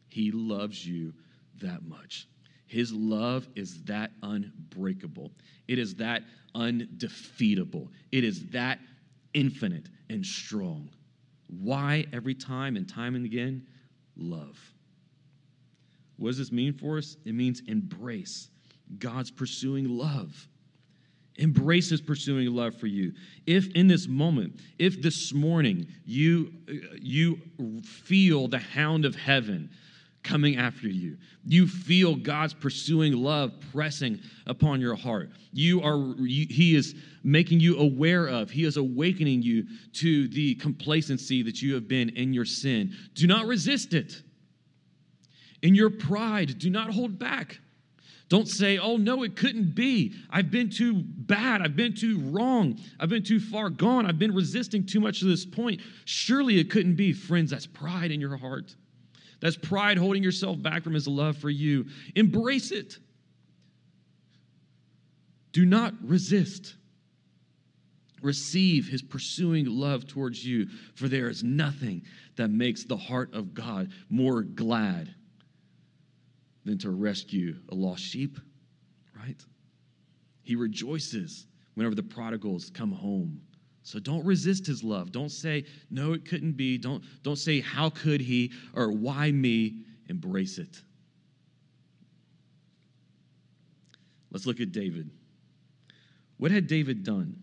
[0.10, 1.14] He loves you
[1.62, 2.28] that much.
[2.68, 5.32] His love is that unbreakable.
[5.68, 7.90] It is that undefeatable.
[8.12, 8.80] It is that
[9.34, 10.90] infinite and strong.
[11.48, 13.66] Why every time and time and again?
[14.16, 14.60] Love.
[16.18, 17.18] What does this mean for us?
[17.26, 18.50] It means embrace
[19.00, 20.48] God's pursuing love.
[21.38, 23.14] Embrace his pursuing love for you.
[23.48, 27.40] If in this moment, if this morning you, uh, you
[27.84, 29.70] feel the hound of heaven
[30.24, 31.18] coming after you.
[31.46, 35.32] You feel God's pursuing love pressing upon your heart.
[35.52, 38.50] You are you, he is making you aware of.
[38.50, 42.94] He is awakening you to the complacency that you have been in your sin.
[43.16, 44.22] Do not resist it.
[45.62, 47.60] In your pride, do not hold back.
[48.30, 50.14] Don't say, oh, no, it couldn't be.
[50.30, 51.62] I've been too bad.
[51.62, 52.80] I've been too wrong.
[52.98, 54.06] I've been too far gone.
[54.06, 55.82] I've been resisting too much to this point.
[56.06, 57.12] Surely it couldn't be.
[57.12, 58.74] Friends, that's pride in your heart.
[59.42, 61.88] That's pride holding yourself back from his love for you.
[62.16, 62.98] Embrace it.
[65.52, 66.76] Do not resist.
[68.22, 72.04] Receive his pursuing love towards you, for there is nothing
[72.36, 75.14] that makes the heart of God more glad
[76.64, 78.40] than to rescue a lost sheep,
[79.18, 79.44] right?
[80.44, 83.42] He rejoices whenever the prodigals come home.
[83.84, 85.12] So don't resist his love.
[85.12, 86.78] Don't say, no, it couldn't be.
[86.78, 89.84] Don't, don't say, how could he or why me?
[90.08, 90.82] Embrace it.
[94.32, 95.10] Let's look at David.
[96.38, 97.42] What had David done?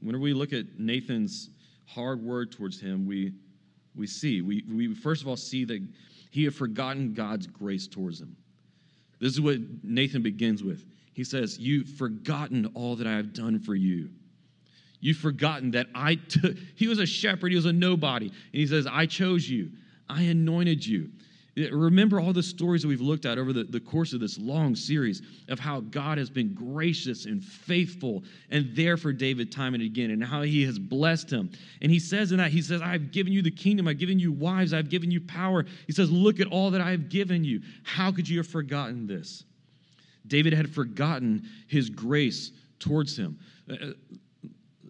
[0.00, 1.50] Whenever we look at Nathan's
[1.86, 3.32] hard word towards him, we,
[3.94, 5.86] we see, we, we first of all see that
[6.30, 8.36] he had forgotten God's grace towards him.
[9.20, 10.84] This is what Nathan begins with.
[11.12, 14.10] He says, You've forgotten all that I have done for you.
[15.02, 18.26] You've forgotten that I took, he was a shepherd, he was a nobody.
[18.26, 19.72] And he says, I chose you,
[20.08, 21.10] I anointed you.
[21.56, 24.74] Remember all the stories that we've looked at over the, the course of this long
[24.76, 29.82] series of how God has been gracious and faithful and there for David time and
[29.82, 31.50] again, and how he has blessed him.
[31.82, 34.32] And he says in that, he says, I've given you the kingdom, I've given you
[34.32, 35.66] wives, I've given you power.
[35.86, 37.60] He says, Look at all that I have given you.
[37.82, 39.44] How could you have forgotten this?
[40.28, 43.38] David had forgotten his grace towards him.
[43.68, 43.92] Uh, uh,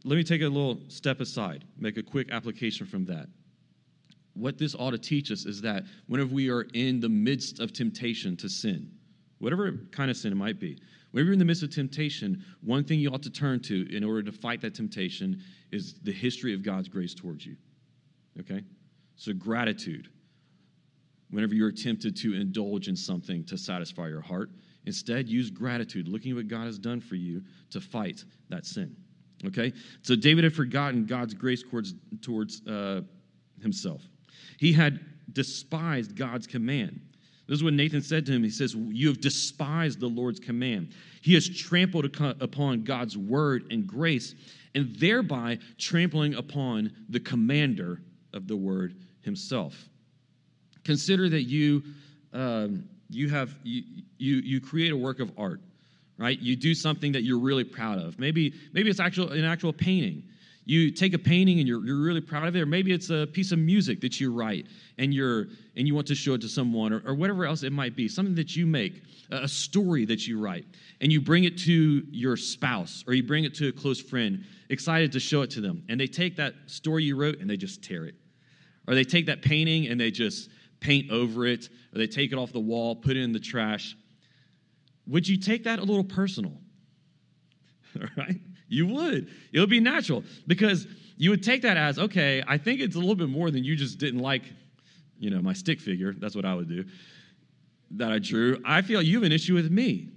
[0.05, 3.29] Let me take a little step aside, make a quick application from that
[4.35, 7.73] what this ought to teach us is that whenever we are in the midst of
[7.73, 8.91] temptation to sin,
[9.39, 10.79] whatever kind of sin it might be,
[11.11, 14.05] whenever you're in the midst of temptation, one thing you ought to turn to in
[14.05, 17.57] order to fight that temptation is the history of God's grace towards you.
[18.41, 18.63] Okay?
[19.17, 20.09] So, gratitude.
[21.31, 24.51] Whenever you're tempted to indulge in something to satisfy your heart,
[24.85, 28.95] instead use gratitude, looking at what God has done for you to fight that sin.
[29.47, 29.73] Okay?
[30.03, 33.03] So, David had forgotten God's grace towards, towards uh,
[33.61, 34.03] himself.
[34.59, 35.01] He had
[35.33, 37.01] despised God's command.
[37.49, 38.43] This is what Nathan said to him.
[38.43, 40.93] He says, You have despised the Lord's command.
[41.21, 42.05] He has trampled
[42.41, 44.35] upon God's word and grace,
[44.75, 48.01] and thereby trampling upon the commander
[48.33, 49.89] of the word himself.
[50.85, 51.83] Consider that you,
[52.33, 53.83] um, you, have, you,
[54.19, 55.61] you, you create a work of art,
[56.23, 56.39] right?
[56.39, 58.19] You do something that you're really proud of.
[58.19, 60.23] Maybe, maybe it's actual, an actual painting
[60.65, 63.27] you take a painting and you're, you're really proud of it or maybe it's a
[63.27, 64.67] piece of music that you write
[64.99, 67.73] and you're and you want to show it to someone or, or whatever else it
[67.73, 70.65] might be something that you make a story that you write
[71.01, 74.45] and you bring it to your spouse or you bring it to a close friend
[74.69, 77.57] excited to show it to them and they take that story you wrote and they
[77.57, 78.15] just tear it
[78.87, 80.49] or they take that painting and they just
[80.81, 83.97] paint over it or they take it off the wall put it in the trash
[85.07, 86.53] would you take that a little personal
[88.01, 88.41] all right
[88.73, 89.29] you would.
[89.53, 90.87] It would be natural because
[91.19, 93.77] you would take that as, okay, I think it's a little bit more than you
[93.77, 94.45] just didn't like,
[95.19, 96.15] you know, my stick figure.
[96.15, 96.85] That's what I would do
[97.95, 98.59] that I drew.
[98.65, 100.09] I feel you have an issue with me.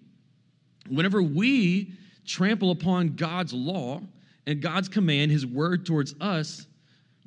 [0.90, 1.92] Whenever we
[2.26, 4.00] trample upon God's law
[4.48, 6.68] and God's command, his word towards us,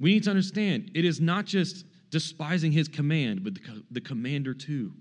[0.01, 4.55] we need to understand it is not just despising his command, but the, the commander
[4.55, 4.95] too.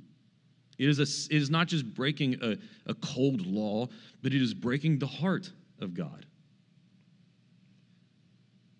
[0.77, 3.87] It is, a, it is not just breaking a, a cold law,
[4.21, 6.25] but it is breaking the heart of God.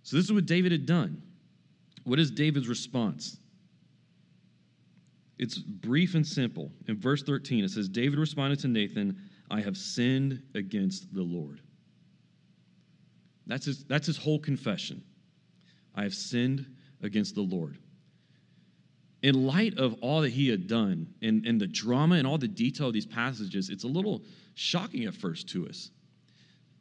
[0.03, 1.21] So, this is what David had done.
[2.03, 3.37] What is David's response?
[5.39, 6.71] It's brief and simple.
[6.87, 9.17] In verse 13, it says, David responded to Nathan,
[9.51, 11.61] I have sinned against the Lord.
[13.45, 15.03] That's his, that's his whole confession.
[15.95, 16.65] I have sinned
[17.01, 17.77] against the Lord.
[19.23, 22.47] In light of all that he had done and, and the drama and all the
[22.47, 24.21] detail of these passages, it's a little
[24.53, 25.89] shocking at first to us.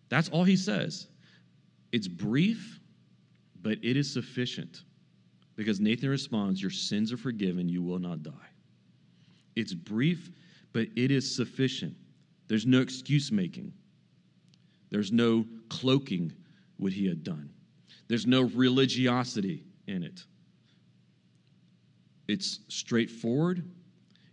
[0.09, 1.09] That's all he says.
[1.93, 2.79] It's brief,
[3.63, 4.83] but it is sufficient
[5.57, 8.33] because Nathan responds, Your sins are forgiven, you will not die.
[9.57, 10.31] It's brief,
[10.73, 11.97] but it is sufficient.
[12.49, 13.73] There's no excuse making,
[14.91, 16.33] there's no cloaking
[16.77, 17.51] what he had done,
[18.09, 20.25] there's no religiosity in it.
[22.29, 23.65] It's straightforward,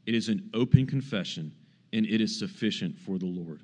[0.06, 1.52] it is an open confession,
[1.94, 3.62] and it is sufficient for the Lord.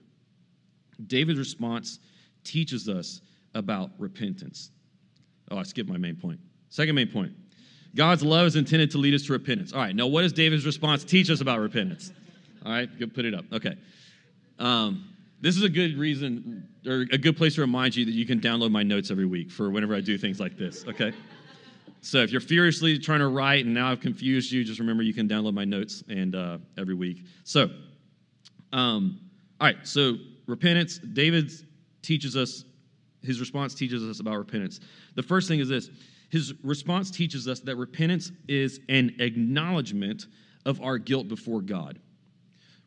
[1.07, 1.99] David's response
[2.43, 3.21] teaches us
[3.55, 4.71] about repentance.
[5.51, 6.39] Oh, I skipped my main point.
[6.69, 7.33] Second main point
[7.95, 9.73] God's love is intended to lead us to repentance.
[9.73, 12.11] All right, now what does David's response teach us about repentance?
[12.65, 13.45] All right, good, put it up.
[13.51, 13.75] Okay.
[14.59, 15.05] Um,
[15.41, 18.39] this is a good reason or a good place to remind you that you can
[18.39, 21.13] download my notes every week for whenever I do things like this, okay?
[22.01, 25.13] So if you're furiously trying to write and now I've confused you, just remember you
[25.13, 27.25] can download my notes and uh, every week.
[27.43, 27.69] So
[28.71, 29.19] Um,
[29.59, 30.15] all right, so
[30.47, 31.51] repentance, David
[32.01, 32.63] teaches us,
[33.23, 34.79] his response teaches us about repentance.
[35.15, 35.89] The first thing is this
[36.29, 40.27] his response teaches us that repentance is an acknowledgement
[40.65, 41.99] of our guilt before God.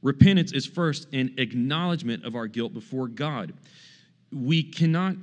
[0.00, 3.52] Repentance is first an acknowledgement of our guilt before God.
[4.32, 5.16] We cannot,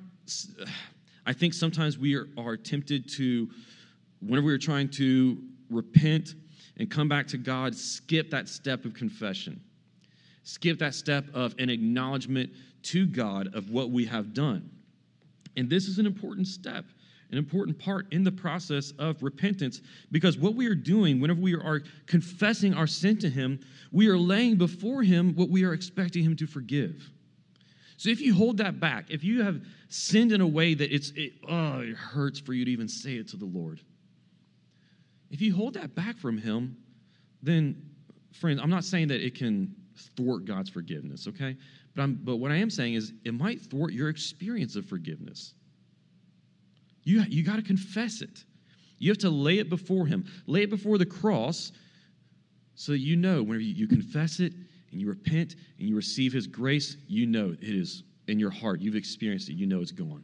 [1.26, 3.50] I think sometimes we are, are tempted to,
[4.22, 5.38] whenever we are trying to
[5.70, 6.36] repent
[6.78, 9.62] and come back to God, skip that step of confession.
[10.44, 12.52] Skip that step of an acknowledgement
[12.84, 14.70] to God of what we have done.
[15.58, 16.86] And this is an important step
[17.32, 21.54] an important part in the process of repentance because what we are doing whenever we
[21.54, 23.60] are confessing our sin to Him,
[23.92, 27.10] we are laying before Him what we are expecting Him to forgive.
[27.98, 31.12] So if you hold that back, if you have sinned in a way that it's,
[31.16, 33.82] it, oh, it hurts for you to even say it to the Lord,
[35.30, 36.78] if you hold that back from Him,
[37.42, 37.82] then,
[38.34, 39.76] friends, I'm not saying that it can
[40.16, 41.56] thwart God's forgiveness, okay?
[41.96, 45.54] But, I'm, but what I am saying is it might thwart your experience of forgiveness.
[47.04, 48.44] You, you got to confess it.
[48.98, 51.72] You have to lay it before Him, lay it before the cross
[52.76, 54.54] so that you know whenever you, you confess it
[54.92, 58.82] and you repent and you receive His grace, you know it is in your heart.
[58.82, 60.24] You've experienced it, you know it's gone.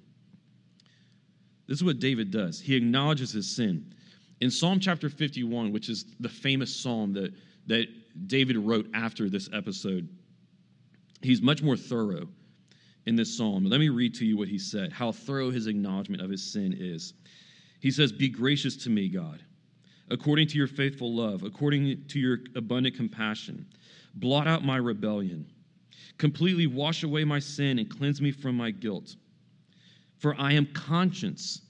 [1.67, 2.59] This is what David does.
[2.59, 3.93] He acknowledges his sin.
[4.41, 7.33] In Psalm chapter 51, which is the famous psalm that,
[7.67, 7.87] that
[8.27, 10.07] David wrote after this episode,
[11.21, 12.27] he's much more thorough
[13.05, 13.65] in this psalm.
[13.65, 16.75] Let me read to you what he said, how thorough his acknowledgement of his sin
[16.77, 17.13] is.
[17.79, 19.43] He says, Be gracious to me, God,
[20.09, 23.65] according to your faithful love, according to your abundant compassion.
[24.15, 25.45] Blot out my rebellion.
[26.17, 29.15] Completely wash away my sin and cleanse me from my guilt.
[30.17, 31.61] For I am conscious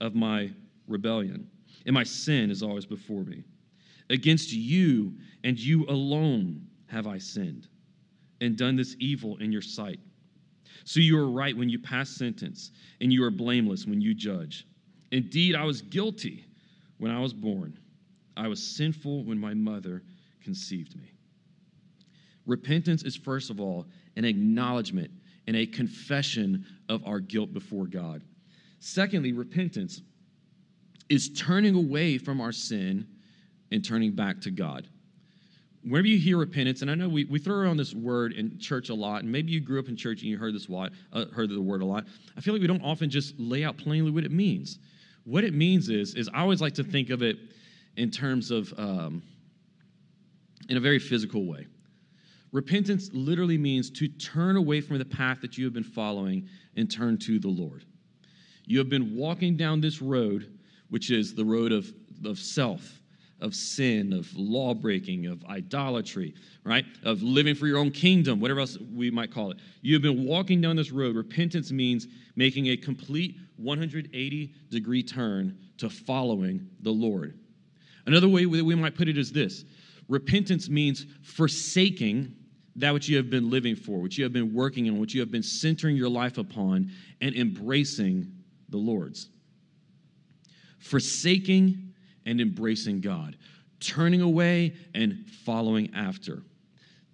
[0.00, 0.50] of my
[0.86, 1.50] rebellion,
[1.86, 3.44] and my sin is always before me.
[4.10, 7.68] Against you and you alone have I sinned
[8.40, 10.00] and done this evil in your sight
[10.84, 12.70] so you are right when you pass sentence,
[13.00, 14.66] and you are blameless when you judge.
[15.12, 16.44] Indeed, I was guilty
[16.98, 17.78] when I was born.
[18.36, 20.02] I was sinful when my mother
[20.42, 21.12] conceived me.
[22.46, 25.10] Repentance is, first of all, an acknowledgement
[25.46, 28.22] and a confession of our guilt before God.
[28.80, 30.02] Secondly, repentance
[31.08, 33.06] is turning away from our sin
[33.70, 34.88] and turning back to God
[35.86, 38.88] whenever you hear repentance, and I know we, we throw around this word in church
[38.88, 41.26] a lot, and maybe you grew up in church and you heard this lot, uh,
[41.26, 42.06] heard the word a lot.
[42.36, 44.78] I feel like we don't often just lay out plainly what it means.
[45.24, 47.36] What it means is, is I always like to think of it
[47.96, 49.22] in terms of, um,
[50.68, 51.66] in a very physical way.
[52.52, 56.90] Repentance literally means to turn away from the path that you have been following and
[56.90, 57.84] turn to the Lord.
[58.64, 60.53] You have been walking down this road,
[60.90, 61.92] which is the road of,
[62.24, 63.00] of self,
[63.40, 66.84] of sin, of law breaking, of idolatry, right?
[67.02, 69.58] Of living for your own kingdom, whatever else we might call it.
[69.82, 71.16] You have been walking down this road.
[71.16, 77.38] Repentance means making a complete 180 degree turn to following the Lord.
[78.06, 79.64] Another way that we might put it is this
[80.08, 82.34] repentance means forsaking
[82.76, 85.20] that which you have been living for, which you have been working on, which you
[85.20, 88.30] have been centering your life upon, and embracing
[88.68, 89.28] the Lord's.
[90.84, 91.94] Forsaking
[92.26, 93.36] and embracing God,
[93.80, 96.42] turning away and following after.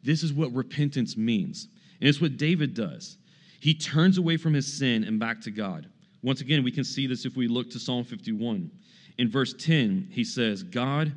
[0.02, 1.68] This is what repentance means.
[2.00, 3.18] And it's what David does.
[3.61, 5.88] He turns away from his sin and back to God.
[6.22, 8.70] Once again, we can see this if we look to Psalm 51.
[9.18, 11.12] In verse 10, he says, God,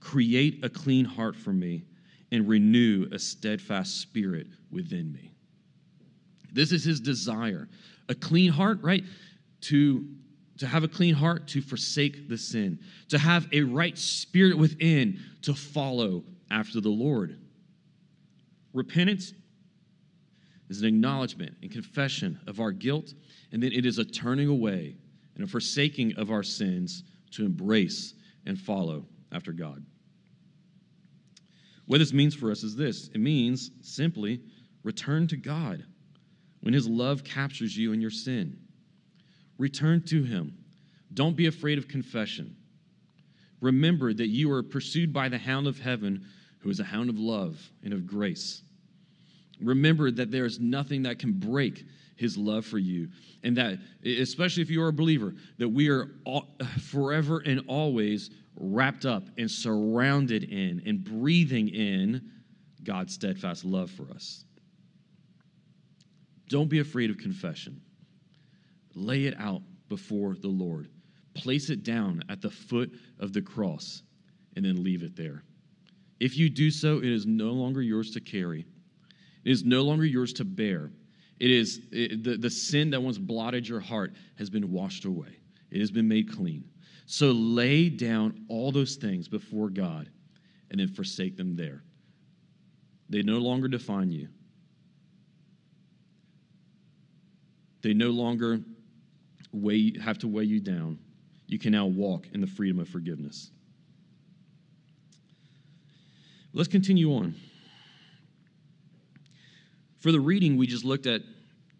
[0.00, 1.84] create a clean heart for me
[2.32, 5.32] and renew a steadfast spirit within me.
[6.52, 7.68] This is his desire.
[8.08, 9.04] A clean heart, right?
[9.62, 10.06] To
[10.58, 15.18] to have a clean heart, to forsake the sin, to have a right spirit within,
[15.42, 17.38] to follow after the Lord.
[18.72, 19.32] Repentance
[20.68, 23.14] is an acknowledgement and confession of our guilt,
[23.52, 24.96] and then it is a turning away
[25.34, 28.14] and a forsaking of our sins to embrace
[28.46, 29.84] and follow after God.
[31.86, 34.40] What this means for us is this it means simply
[34.82, 35.84] return to God
[36.60, 38.58] when His love captures you in your sin.
[39.58, 40.56] Return to him.
[41.12, 42.56] Don't be afraid of confession.
[43.60, 46.26] Remember that you are pursued by the hound of heaven,
[46.58, 48.62] who is a hound of love and of grace.
[49.60, 51.84] Remember that there is nothing that can break
[52.16, 53.08] his love for you.
[53.42, 58.30] And that, especially if you are a believer, that we are all, forever and always
[58.56, 62.30] wrapped up and surrounded in and breathing in
[62.82, 64.44] God's steadfast love for us.
[66.48, 67.80] Don't be afraid of confession.
[68.94, 70.88] Lay it out before the Lord.
[71.34, 74.02] Place it down at the foot of the cross
[74.56, 75.42] and then leave it there.
[76.20, 78.66] If you do so, it is no longer yours to carry.
[79.44, 80.90] It is no longer yours to bear.
[81.40, 85.38] It is it, the, the sin that once blotted your heart has been washed away,
[85.70, 86.64] it has been made clean.
[87.06, 90.08] So lay down all those things before God
[90.70, 91.82] and then forsake them there.
[93.10, 94.28] They no longer define you.
[97.82, 98.60] They no longer
[99.54, 100.98] weigh, have to weigh you down.
[101.46, 103.50] You can now walk in the freedom of forgiveness.
[106.52, 107.34] Let's continue on.
[109.98, 111.22] For the reading, we just looked at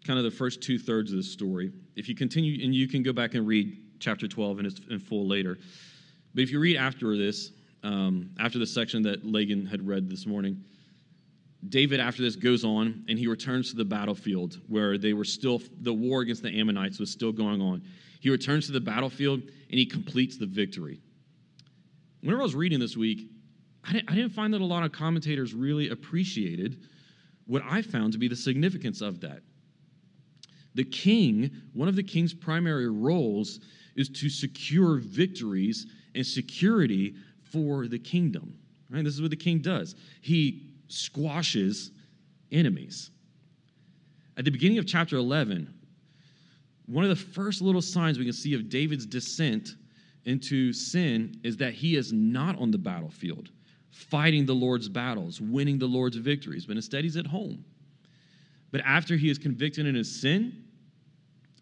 [0.05, 1.71] kind of the first two thirds of the story.
[1.95, 5.27] If you continue, and you can go back and read chapter 12 in, in full
[5.27, 5.57] later.
[6.33, 7.51] But if you read after this,
[7.83, 10.63] um, after the section that Lagan had read this morning,
[11.69, 15.61] David, after this, goes on and he returns to the battlefield where they were still,
[15.81, 17.83] the war against the Ammonites was still going on.
[18.19, 20.99] He returns to the battlefield and he completes the victory.
[22.21, 23.29] Whenever I was reading this week,
[23.83, 26.81] I didn't, I didn't find that a lot of commentators really appreciated
[27.45, 29.41] what I found to be the significance of that.
[30.73, 33.59] The king, one of the king's primary roles
[33.95, 38.57] is to secure victories and security for the kingdom.
[38.89, 39.03] Right?
[39.03, 39.95] This is what the king does.
[40.21, 41.91] He squashes
[42.51, 43.11] enemies.
[44.37, 45.73] At the beginning of chapter 11,
[46.87, 49.75] one of the first little signs we can see of David's descent
[50.25, 53.49] into sin is that he is not on the battlefield,
[53.89, 57.63] fighting the Lord's battles, winning the Lord's victories, but instead he's at home.
[58.71, 60.65] But after he is convicted in his sin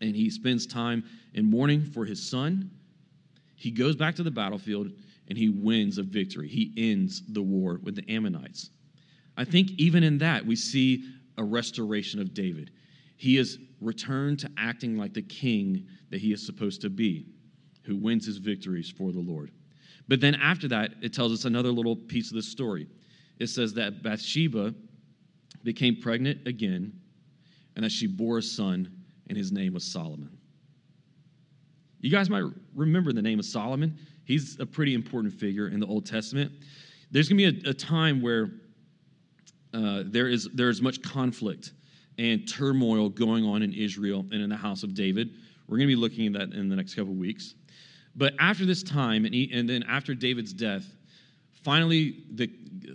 [0.02, 1.04] and he spends time
[1.34, 2.72] in mourning for his son,
[3.56, 4.92] he goes back to the battlefield
[5.28, 6.48] and he wins a victory.
[6.48, 8.72] He ends the war with the Ammonites.
[9.38, 11.04] I think even in that, we see
[11.38, 12.72] a restoration of David.
[13.18, 17.28] He is returned to acting like the king that he is supposed to be,
[17.84, 19.52] who wins his victories for the Lord.
[20.08, 22.88] But then after that, it tells us another little piece of the story.
[23.40, 24.74] It says that Bathsheba
[25.64, 26.94] became pregnant again,
[27.76, 28.92] and that she bore a son,
[29.28, 30.38] and his name was Solomon.
[32.02, 32.44] You guys might
[32.76, 33.98] remember the name of Solomon.
[34.26, 36.52] He's a pretty important figure in the Old Testament.
[37.12, 38.52] There's going to be a, a time where
[39.74, 41.74] uh, there, is, there is much conflict
[42.18, 45.32] and turmoil going on in Israel and in the house of David.
[45.68, 47.56] We're going to be looking at that in the next couple weeks.
[48.16, 50.86] But after this time, and, he, and then after David's death,
[51.64, 52.50] finally the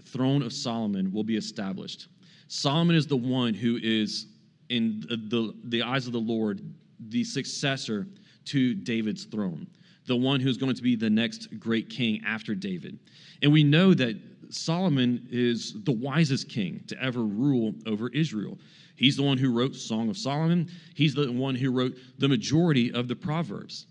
[0.07, 2.09] throne of Solomon will be established.
[2.47, 4.27] Solomon is the one who is,
[4.69, 6.61] in the, the eyes of the Lord,
[7.09, 8.07] the successor
[8.47, 9.67] to David's throne,
[10.07, 12.99] the one who's going to be the next great king after David.
[13.43, 14.17] And we know that
[14.51, 18.59] Solomon is the wisest king to ever rule over Israel.
[18.97, 20.69] He's the one who wrote Song of Solomon.
[20.95, 23.87] He's the one who wrote the majority of the Proverbs.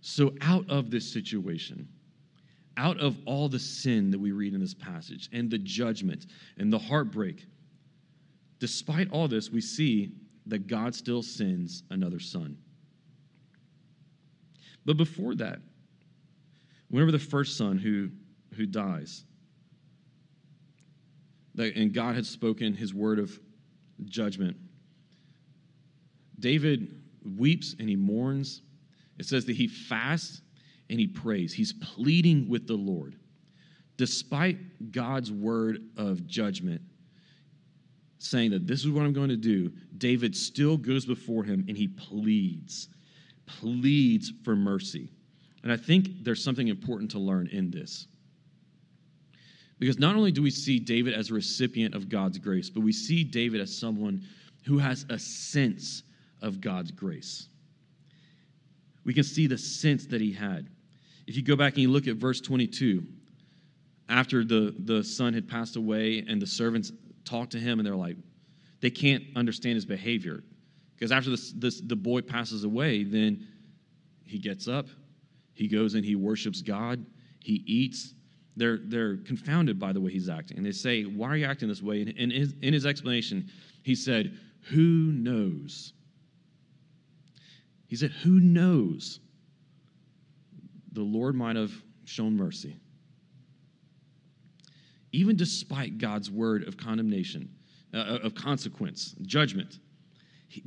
[0.00, 1.88] So, out of this situation,
[2.76, 6.72] out of all the sin that we read in this passage, and the judgment and
[6.72, 7.44] the heartbreak,
[8.58, 10.12] despite all this, we see
[10.46, 12.56] that God still sends another son.
[14.86, 15.60] But before that,
[16.88, 18.10] whenever the first son who
[18.56, 19.24] who dies.
[21.58, 23.38] And God had spoken his word of
[24.06, 24.56] judgment.
[26.38, 27.02] David
[27.36, 28.62] weeps and he mourns.
[29.18, 30.40] It says that he fasts
[30.88, 31.52] and he prays.
[31.52, 33.16] He's pleading with the Lord.
[33.98, 36.80] Despite God's word of judgment,
[38.18, 41.76] saying that this is what I'm going to do, David still goes before him and
[41.76, 42.88] he pleads,
[43.44, 45.10] pleads for mercy.
[45.62, 48.06] And I think there's something important to learn in this.
[49.80, 52.92] Because not only do we see David as a recipient of God's grace, but we
[52.92, 54.22] see David as someone
[54.66, 56.02] who has a sense
[56.42, 57.48] of God's grace.
[59.04, 60.68] We can see the sense that he had.
[61.26, 63.02] If you go back and you look at verse 22,
[64.10, 66.92] after the, the son had passed away and the servants
[67.24, 68.16] talk to him and they're like,
[68.80, 70.42] they can't understand his behavior.
[70.94, 73.46] Because after this, this, the boy passes away, then
[74.26, 74.88] he gets up,
[75.54, 77.06] he goes and he worships God,
[77.38, 78.12] he eats,
[78.60, 80.58] they're, they're confounded by the way he's acting.
[80.58, 82.02] And they say, Why are you acting this way?
[82.02, 83.48] And in his, in his explanation,
[83.82, 84.36] he said,
[84.68, 84.78] Who
[85.12, 85.94] knows?
[87.86, 89.20] He said, Who knows?
[90.92, 91.72] The Lord might have
[92.04, 92.76] shown mercy.
[95.12, 97.48] Even despite God's word of condemnation,
[97.94, 99.78] uh, of consequence, judgment,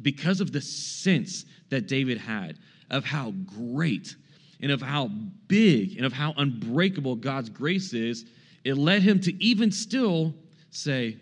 [0.02, 2.58] because of the sense that David had
[2.90, 4.16] of how great
[4.64, 5.10] and of how
[5.48, 8.26] big and of how unbreakable God's grace is,
[8.64, 10.34] it led him to even still
[10.72, 11.18] say,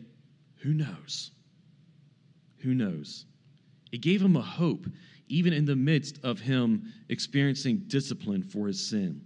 [0.57, 1.31] Who knows?
[2.59, 3.25] Who knows?
[3.91, 4.85] It gave him a hope,
[5.27, 9.19] even in the midst of him experiencing discipline for his sin.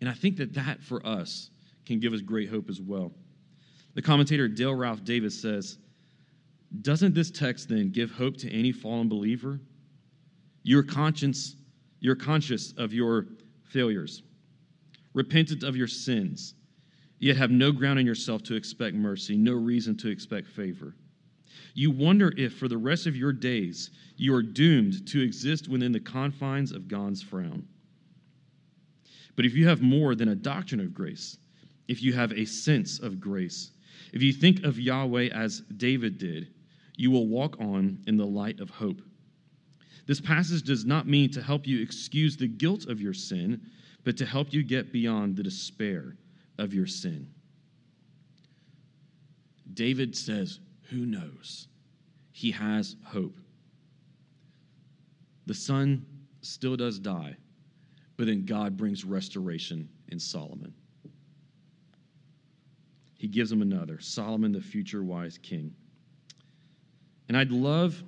[0.00, 1.50] And I think that that for us
[1.84, 3.10] can give us great hope as well.
[3.94, 5.78] The commentator Dale Ralph Davis says,
[6.82, 9.58] Doesn't this text then give hope to any fallen believer?
[10.62, 11.56] You're conscious,
[11.98, 13.26] you're conscious of your
[13.70, 14.22] failures,
[15.14, 16.54] repentant of your sins,
[17.18, 20.94] yet have no ground in yourself to expect mercy, no reason to expect favor.
[21.74, 25.92] You wonder if for the rest of your days you are doomed to exist within
[25.92, 27.66] the confines of God's frown.
[29.36, 31.38] But if you have more than a doctrine of grace,
[31.88, 33.70] if you have a sense of grace,
[34.12, 36.48] if you think of Yahweh as David did,
[36.96, 39.00] you will walk on in the light of hope.
[40.10, 43.60] This passage does not mean to help you excuse the guilt of your sin,
[44.02, 46.16] but to help you get beyond the despair
[46.58, 47.28] of your sin.
[49.72, 50.58] David says,
[50.88, 51.68] Who knows?
[52.32, 53.38] He has hope.
[55.46, 56.04] The son
[56.42, 57.36] still does die,
[58.16, 60.74] but then God brings restoration in Solomon.
[63.16, 65.72] He gives him another Solomon, the future wise king.
[67.28, 68.02] And I'd love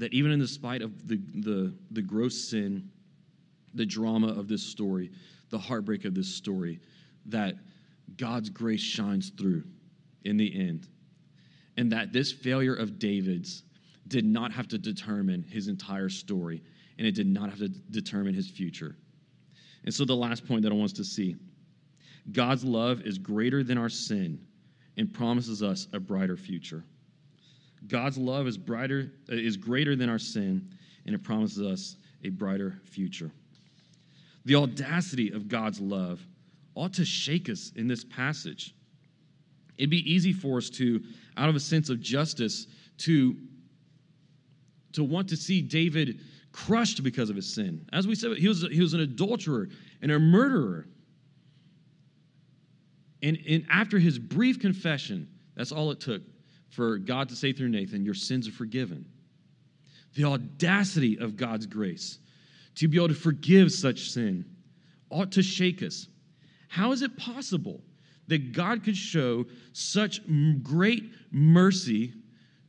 [0.00, 2.90] that even in the spite of the, the, the gross sin,
[3.74, 5.10] the drama of this story,
[5.50, 6.80] the heartbreak of this story,
[7.26, 7.54] that
[8.16, 9.62] God's grace shines through
[10.24, 10.88] in the end.
[11.76, 13.62] And that this failure of David's
[14.08, 16.62] did not have to determine his entire story,
[16.98, 18.96] and it did not have to determine his future.
[19.84, 21.36] And so, the last point that I want us to see
[22.32, 24.40] God's love is greater than our sin
[24.96, 26.84] and promises us a brighter future.
[27.86, 30.68] God's love is brighter uh, is greater than our sin
[31.06, 33.30] and it promises us a brighter future.
[34.44, 36.20] The audacity of God's love
[36.74, 38.74] ought to shake us in this passage.
[39.76, 41.02] It'd be easy for us to
[41.36, 42.66] out of a sense of justice
[42.98, 43.36] to
[44.92, 46.20] to want to see David
[46.52, 47.86] crushed because of his sin.
[47.92, 49.68] As we said, he was, he was an adulterer
[50.02, 50.86] and a murderer.
[53.22, 56.22] And, and after his brief confession, that's all it took
[56.70, 59.04] for God to say through Nathan, Your sins are forgiven.
[60.14, 62.18] The audacity of God's grace
[62.76, 64.44] to be able to forgive such sin
[65.10, 66.08] ought to shake us.
[66.68, 67.82] How is it possible
[68.28, 70.20] that God could show such
[70.62, 72.14] great mercy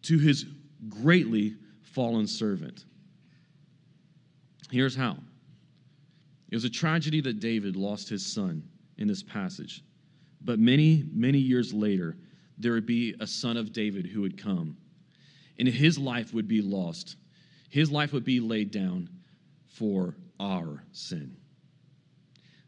[0.03, 0.45] to his
[0.89, 2.85] greatly fallen servant?
[4.71, 5.17] Here's how
[6.49, 8.63] it was a tragedy that David lost his son
[8.97, 9.83] in this passage.
[10.41, 12.17] But many, many years later,
[12.61, 14.77] there would be a son of David who would come,
[15.57, 17.15] and his life would be lost.
[17.69, 19.09] His life would be laid down
[19.67, 21.35] for our sin.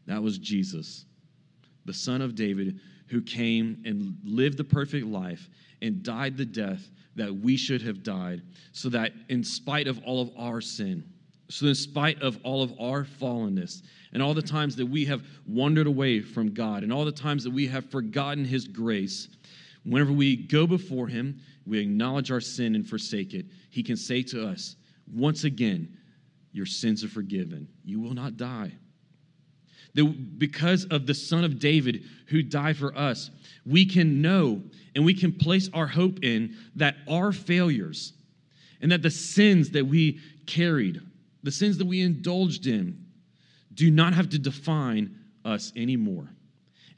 [0.06, 1.04] That was Jesus,
[1.84, 5.48] the son of David, who came and lived the perfect life
[5.82, 8.42] and died the death that we should have died,
[8.72, 11.04] so that in spite of all of our sin,
[11.50, 13.82] so, in spite of all of our fallenness
[14.12, 17.44] and all the times that we have wandered away from God and all the times
[17.44, 19.28] that we have forgotten His grace,
[19.84, 24.22] whenever we go before Him, we acknowledge our sin and forsake it, He can say
[24.24, 24.76] to us,
[25.12, 25.96] once again,
[26.52, 27.68] Your sins are forgiven.
[27.84, 28.72] You will not die.
[29.94, 33.30] That because of the Son of David who died for us,
[33.64, 34.62] we can know
[34.94, 38.12] and we can place our hope in that our failures
[38.80, 41.00] and that the sins that we carried,
[41.42, 43.04] the sins that we indulged in,
[43.72, 46.28] do not have to define us anymore.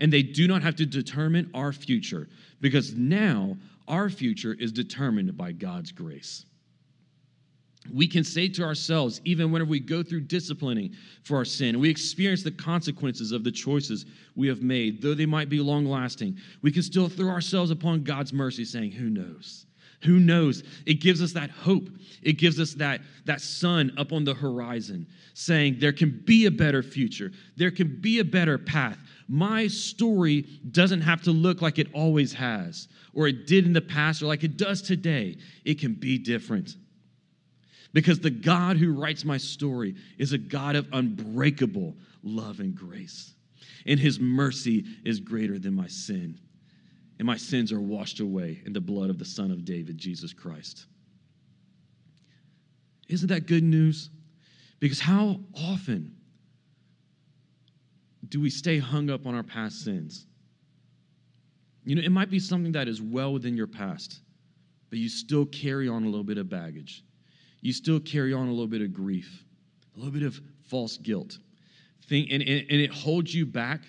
[0.00, 2.28] And they do not have to determine our future
[2.60, 3.56] because now
[3.88, 6.44] our future is determined by God's grace.
[7.92, 11.88] We can say to ourselves, even whenever we go through disciplining for our sin, we
[11.88, 16.36] experience the consequences of the choices we have made, though they might be long lasting,
[16.62, 19.66] we can still throw ourselves upon God's mercy, saying, Who knows?
[20.02, 20.62] Who knows?
[20.84, 21.88] It gives us that hope.
[22.22, 26.50] It gives us that, that sun up on the horizon saying there can be a
[26.50, 27.30] better future.
[27.56, 28.98] There can be a better path.
[29.28, 33.80] My story doesn't have to look like it always has, or it did in the
[33.80, 35.36] past, or like it does today.
[35.64, 36.76] It can be different.
[37.92, 43.34] Because the God who writes my story is a God of unbreakable love and grace.
[43.86, 46.38] And his mercy is greater than my sin
[47.18, 50.32] and my sins are washed away in the blood of the Son of David, Jesus
[50.32, 50.86] Christ.
[53.08, 54.10] Isn't that good news?
[54.80, 56.14] Because how often
[58.28, 60.26] do we stay hung up on our past sins?
[61.84, 64.20] You know, it might be something that is well within your past,
[64.90, 67.04] but you still carry on a little bit of baggage.
[67.60, 69.44] You still carry on a little bit of grief,
[69.94, 71.38] a little bit of false guilt.
[72.08, 73.82] Think, and, and, and it holds you back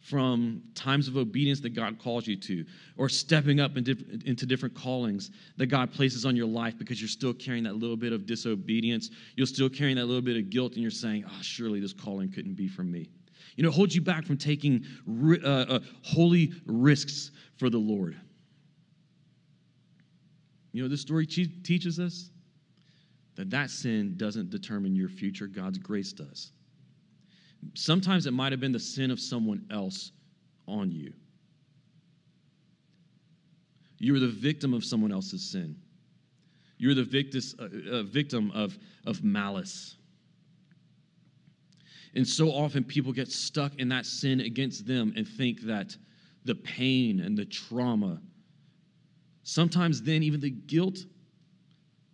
[0.00, 2.64] from times of obedience that God calls you to,
[2.96, 7.34] or stepping up into different callings that God places on your life because you're still
[7.34, 9.10] carrying that little bit of disobedience.
[9.36, 12.32] You're still carrying that little bit of guilt, and you're saying, Oh, surely this calling
[12.32, 13.10] couldn't be from me.
[13.56, 14.84] You know, it holds you back from taking
[15.44, 18.16] uh, uh, holy risks for the Lord.
[20.72, 22.30] You know, this story che- teaches us
[23.34, 26.52] that that sin doesn't determine your future, God's grace does.
[27.74, 30.12] Sometimes it might have been the sin of someone else
[30.66, 31.12] on you.
[33.98, 35.76] You were the victim of someone else's sin.
[36.78, 39.96] You're the victis, uh, uh, victim of, of malice.
[42.14, 45.96] And so often people get stuck in that sin against them and think that
[46.44, 48.20] the pain and the trauma,
[49.42, 50.98] sometimes then even the guilt,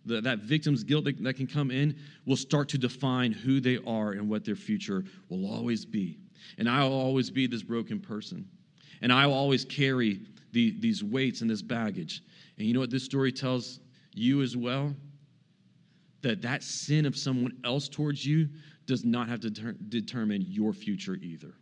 [0.07, 1.95] the, that victim's guilt that, that can come in,
[2.25, 6.17] will start to define who they are and what their future will always be.
[6.57, 8.47] And I will always be this broken person.
[9.01, 10.21] And I will always carry
[10.53, 12.23] the, these weights and this baggage.
[12.57, 13.79] And you know what this story tells
[14.13, 14.95] you as well?
[16.21, 18.49] That that sin of someone else towards you
[18.87, 21.53] does not have to deter- determine your future either.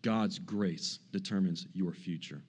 [0.00, 2.42] God's grace determines your future.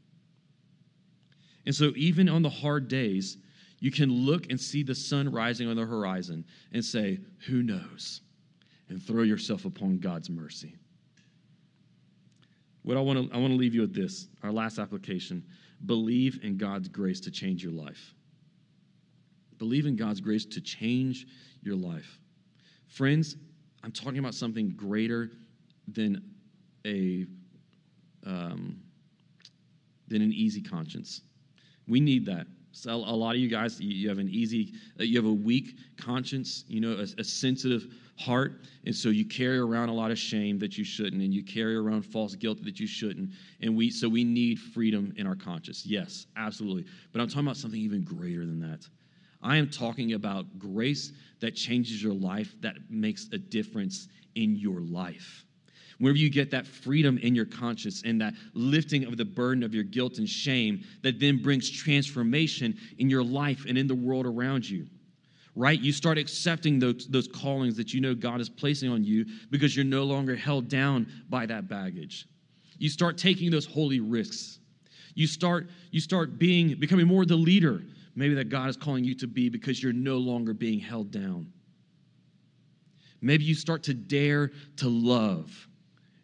[1.65, 3.37] And so, even on the hard days,
[3.83, 8.21] you can look and see the sun rising on the horizon and say, Who knows?
[8.87, 10.77] And throw yourself upon God's mercy.
[12.83, 15.43] What I want to I want to leave you with this, our last application.
[15.85, 18.13] Believe in God's grace to change your life.
[19.57, 21.27] Believe in God's grace to change
[21.61, 22.19] your life.
[22.87, 23.35] Friends,
[23.83, 25.29] I'm talking about something greater
[25.89, 26.23] than
[26.87, 27.25] a
[28.25, 28.79] um,
[30.07, 31.19] than an easy conscience.
[31.85, 32.47] We need that.
[32.73, 35.77] So a lot of you guys, you have an easy, uh, you have a weak
[35.95, 37.85] conscience, you know, a, a, sensitive
[38.17, 41.43] heart, and so you carry around a lot of shame that you shouldn't, and you
[41.43, 43.29] carry around false guilt that you shouldn't,
[43.61, 45.85] and we so we need freedom in our conscience.
[45.85, 46.85] Yes, absolutely.
[47.11, 48.87] But I'm talking about something even greater than that.
[49.43, 51.11] I am talking about grace
[51.41, 55.42] that changes your life, that makes a difference in your life.
[56.03, 59.73] Whenever you get that freedom in your conscience and that lifting of the burden of
[59.73, 64.25] your guilt and shame, that then brings transformation in your life and in the world
[64.25, 64.85] around you.
[65.55, 65.79] Right?
[65.79, 69.77] You start accepting those, those callings that you know God is placing on you because
[69.77, 72.27] you're no longer held down by that baggage.
[72.79, 74.59] You start taking those holy risks.
[75.15, 77.81] You start, you start being becoming more the leader
[78.13, 81.47] maybe that God is calling you to be because you're no longer being held down.
[83.21, 85.69] Maybe you start to dare to love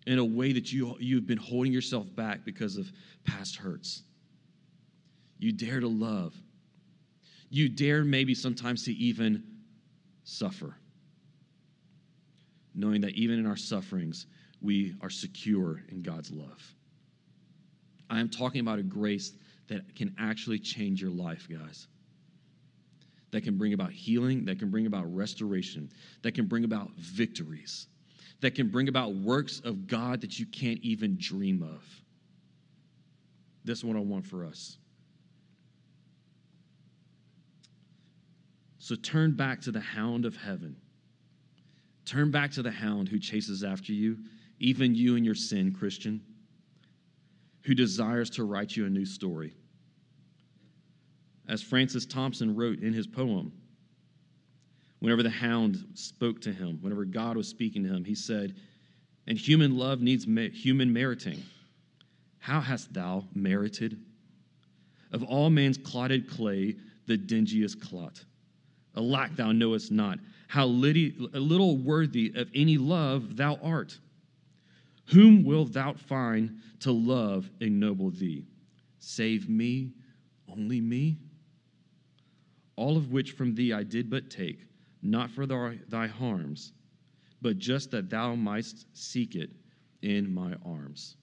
[0.10, 2.92] in a way that you, you've been holding yourself back because of
[3.26, 4.02] past hurts.
[5.38, 6.34] You dare to love.
[7.52, 9.44] You dare maybe sometimes to even
[10.24, 10.76] suffer,
[12.74, 14.26] knowing that even in our sufferings,
[14.64, 16.60] we are secure in God's love.
[18.10, 19.34] I am talking about a grace
[19.68, 21.88] that can actually change your life, guys.
[23.30, 25.92] That can bring about healing, that can bring about restoration,
[26.24, 27.86] that can bring about victories,
[28.42, 31.84] that can bring about works of God that you can't even dream of.
[33.66, 34.78] This one I want for us.
[38.78, 40.76] So turn back to the hound of heaven.
[42.06, 44.18] Turn back to the hound who chases after you,
[44.60, 46.22] even you and your sin, Christian,
[47.64, 49.54] who desires to write you a new story
[51.50, 53.52] as Francis Thompson wrote in his poem.
[55.00, 58.56] Whenever the hound spoke to him, whenever God was speaking to him, he said,
[59.28, 61.42] And human love needs human meriting.
[62.40, 64.00] How hast thou merited?
[65.12, 66.76] Of all man's clotted clay,
[67.08, 68.24] the dingiest clot.
[68.96, 74.00] Alack, thou knowest not how little worthy of any love thou art.
[75.10, 78.48] Whom wilt thou find to love ennoble thee?
[78.98, 79.94] Save me,
[80.48, 81.20] only me?
[82.80, 84.66] all of which from thee I did but take,
[85.02, 86.74] not for thy harms,
[87.42, 89.50] but just that thou mightst seek it
[90.02, 91.16] in my arms.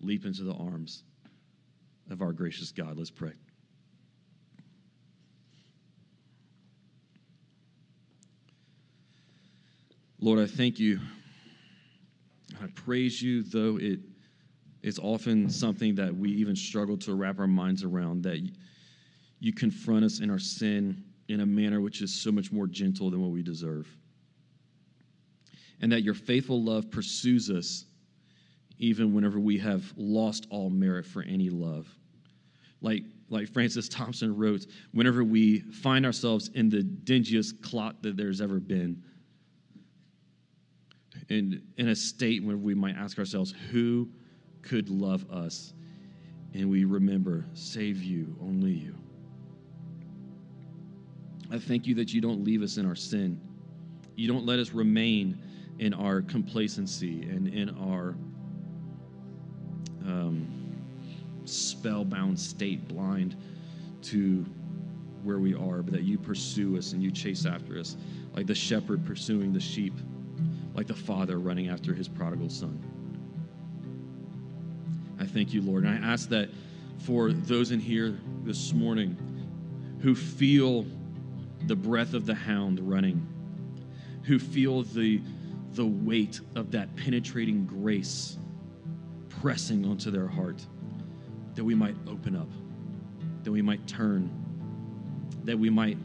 [0.00, 1.04] Leap into the arms
[2.10, 2.96] of our gracious God.
[2.96, 3.32] Let's pray.
[10.18, 11.00] Lord, I thank you.
[12.62, 14.00] I praise you, though it
[14.82, 18.38] is often something that we even struggle to wrap our minds around, that
[19.40, 23.10] you confront us in our sin in a manner which is so much more gentle
[23.10, 23.88] than what we deserve.
[25.80, 27.86] And that your faithful love pursues us
[28.78, 31.86] even whenever we have lost all merit for any love.
[32.80, 38.40] Like, like Francis Thompson wrote, whenever we find ourselves in the dingiest clot that there's
[38.40, 39.02] ever been,
[41.28, 44.08] in, in a state where we might ask ourselves, who
[44.62, 45.72] could love us?
[46.54, 48.94] And we remember, save you, only you.
[51.50, 53.40] I thank you that you don't leave us in our sin.
[54.16, 55.38] You don't let us remain
[55.78, 58.14] in our complacency and in our
[60.06, 60.46] um,
[61.44, 63.36] spellbound state, blind
[64.02, 64.44] to
[65.22, 67.96] where we are, but that you pursue us and you chase after us,
[68.34, 69.94] like the shepherd pursuing the sheep,
[70.74, 72.80] like the father running after his prodigal son.
[75.18, 75.84] I thank you, Lord.
[75.84, 76.48] And I ask that
[76.98, 79.16] for those in here this morning
[80.00, 80.84] who feel
[81.66, 83.26] the breath of the hound running,
[84.24, 85.20] who feel the,
[85.72, 88.38] the weight of that penetrating grace
[89.28, 90.64] pressing onto their heart,
[91.54, 92.48] that we might open up,
[93.42, 94.30] that we might turn,
[95.44, 95.98] that we might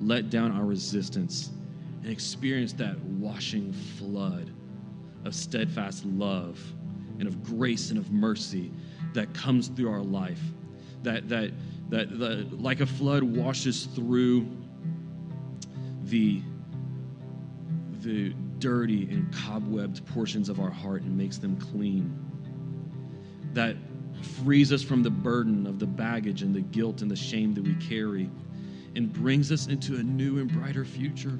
[0.00, 1.50] let down our resistance
[2.02, 4.52] and experience that washing flood
[5.24, 6.60] of steadfast love
[7.18, 8.70] and of grace and of mercy
[9.12, 10.40] that comes through our life.
[11.02, 11.52] That, that,
[11.90, 14.48] that, that like a flood washes through
[16.08, 16.42] the,
[18.02, 22.14] the dirty and cobwebbed portions of our heart and makes them clean.
[23.54, 23.76] That
[24.44, 27.62] frees us from the burden of the baggage and the guilt and the shame that
[27.62, 28.30] we carry
[28.96, 31.38] and brings us into a new and brighter future.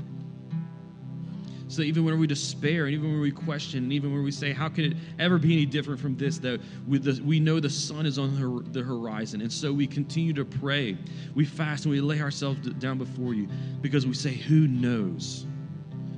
[1.79, 4.53] So even when we despair, and even when we question, and even when we say,
[4.53, 7.71] "How could it ever be any different from this?" That we, the, we know the
[7.71, 8.35] sun is on
[8.73, 10.99] the horizon, and so we continue to pray.
[11.37, 13.49] We fast and we lay ourselves down before you
[13.81, 15.47] because we say, "Who knows?"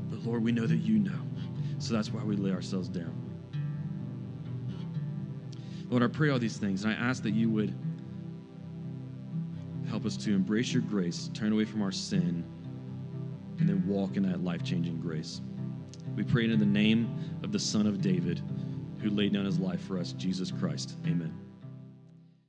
[0.09, 1.21] But Lord, we know that you know.
[1.79, 3.15] So that's why we lay ourselves down.
[5.91, 7.75] Lord, I pray all these things, and I ask that you would
[9.91, 12.47] help us to embrace your grace, turn away from our sin
[13.59, 15.43] and then walk in that life changing grace.
[16.17, 18.43] We pray it in the name of the Son of David,
[19.01, 20.97] who laid down his life for us, Jesus Christ.
[21.07, 21.50] Amen.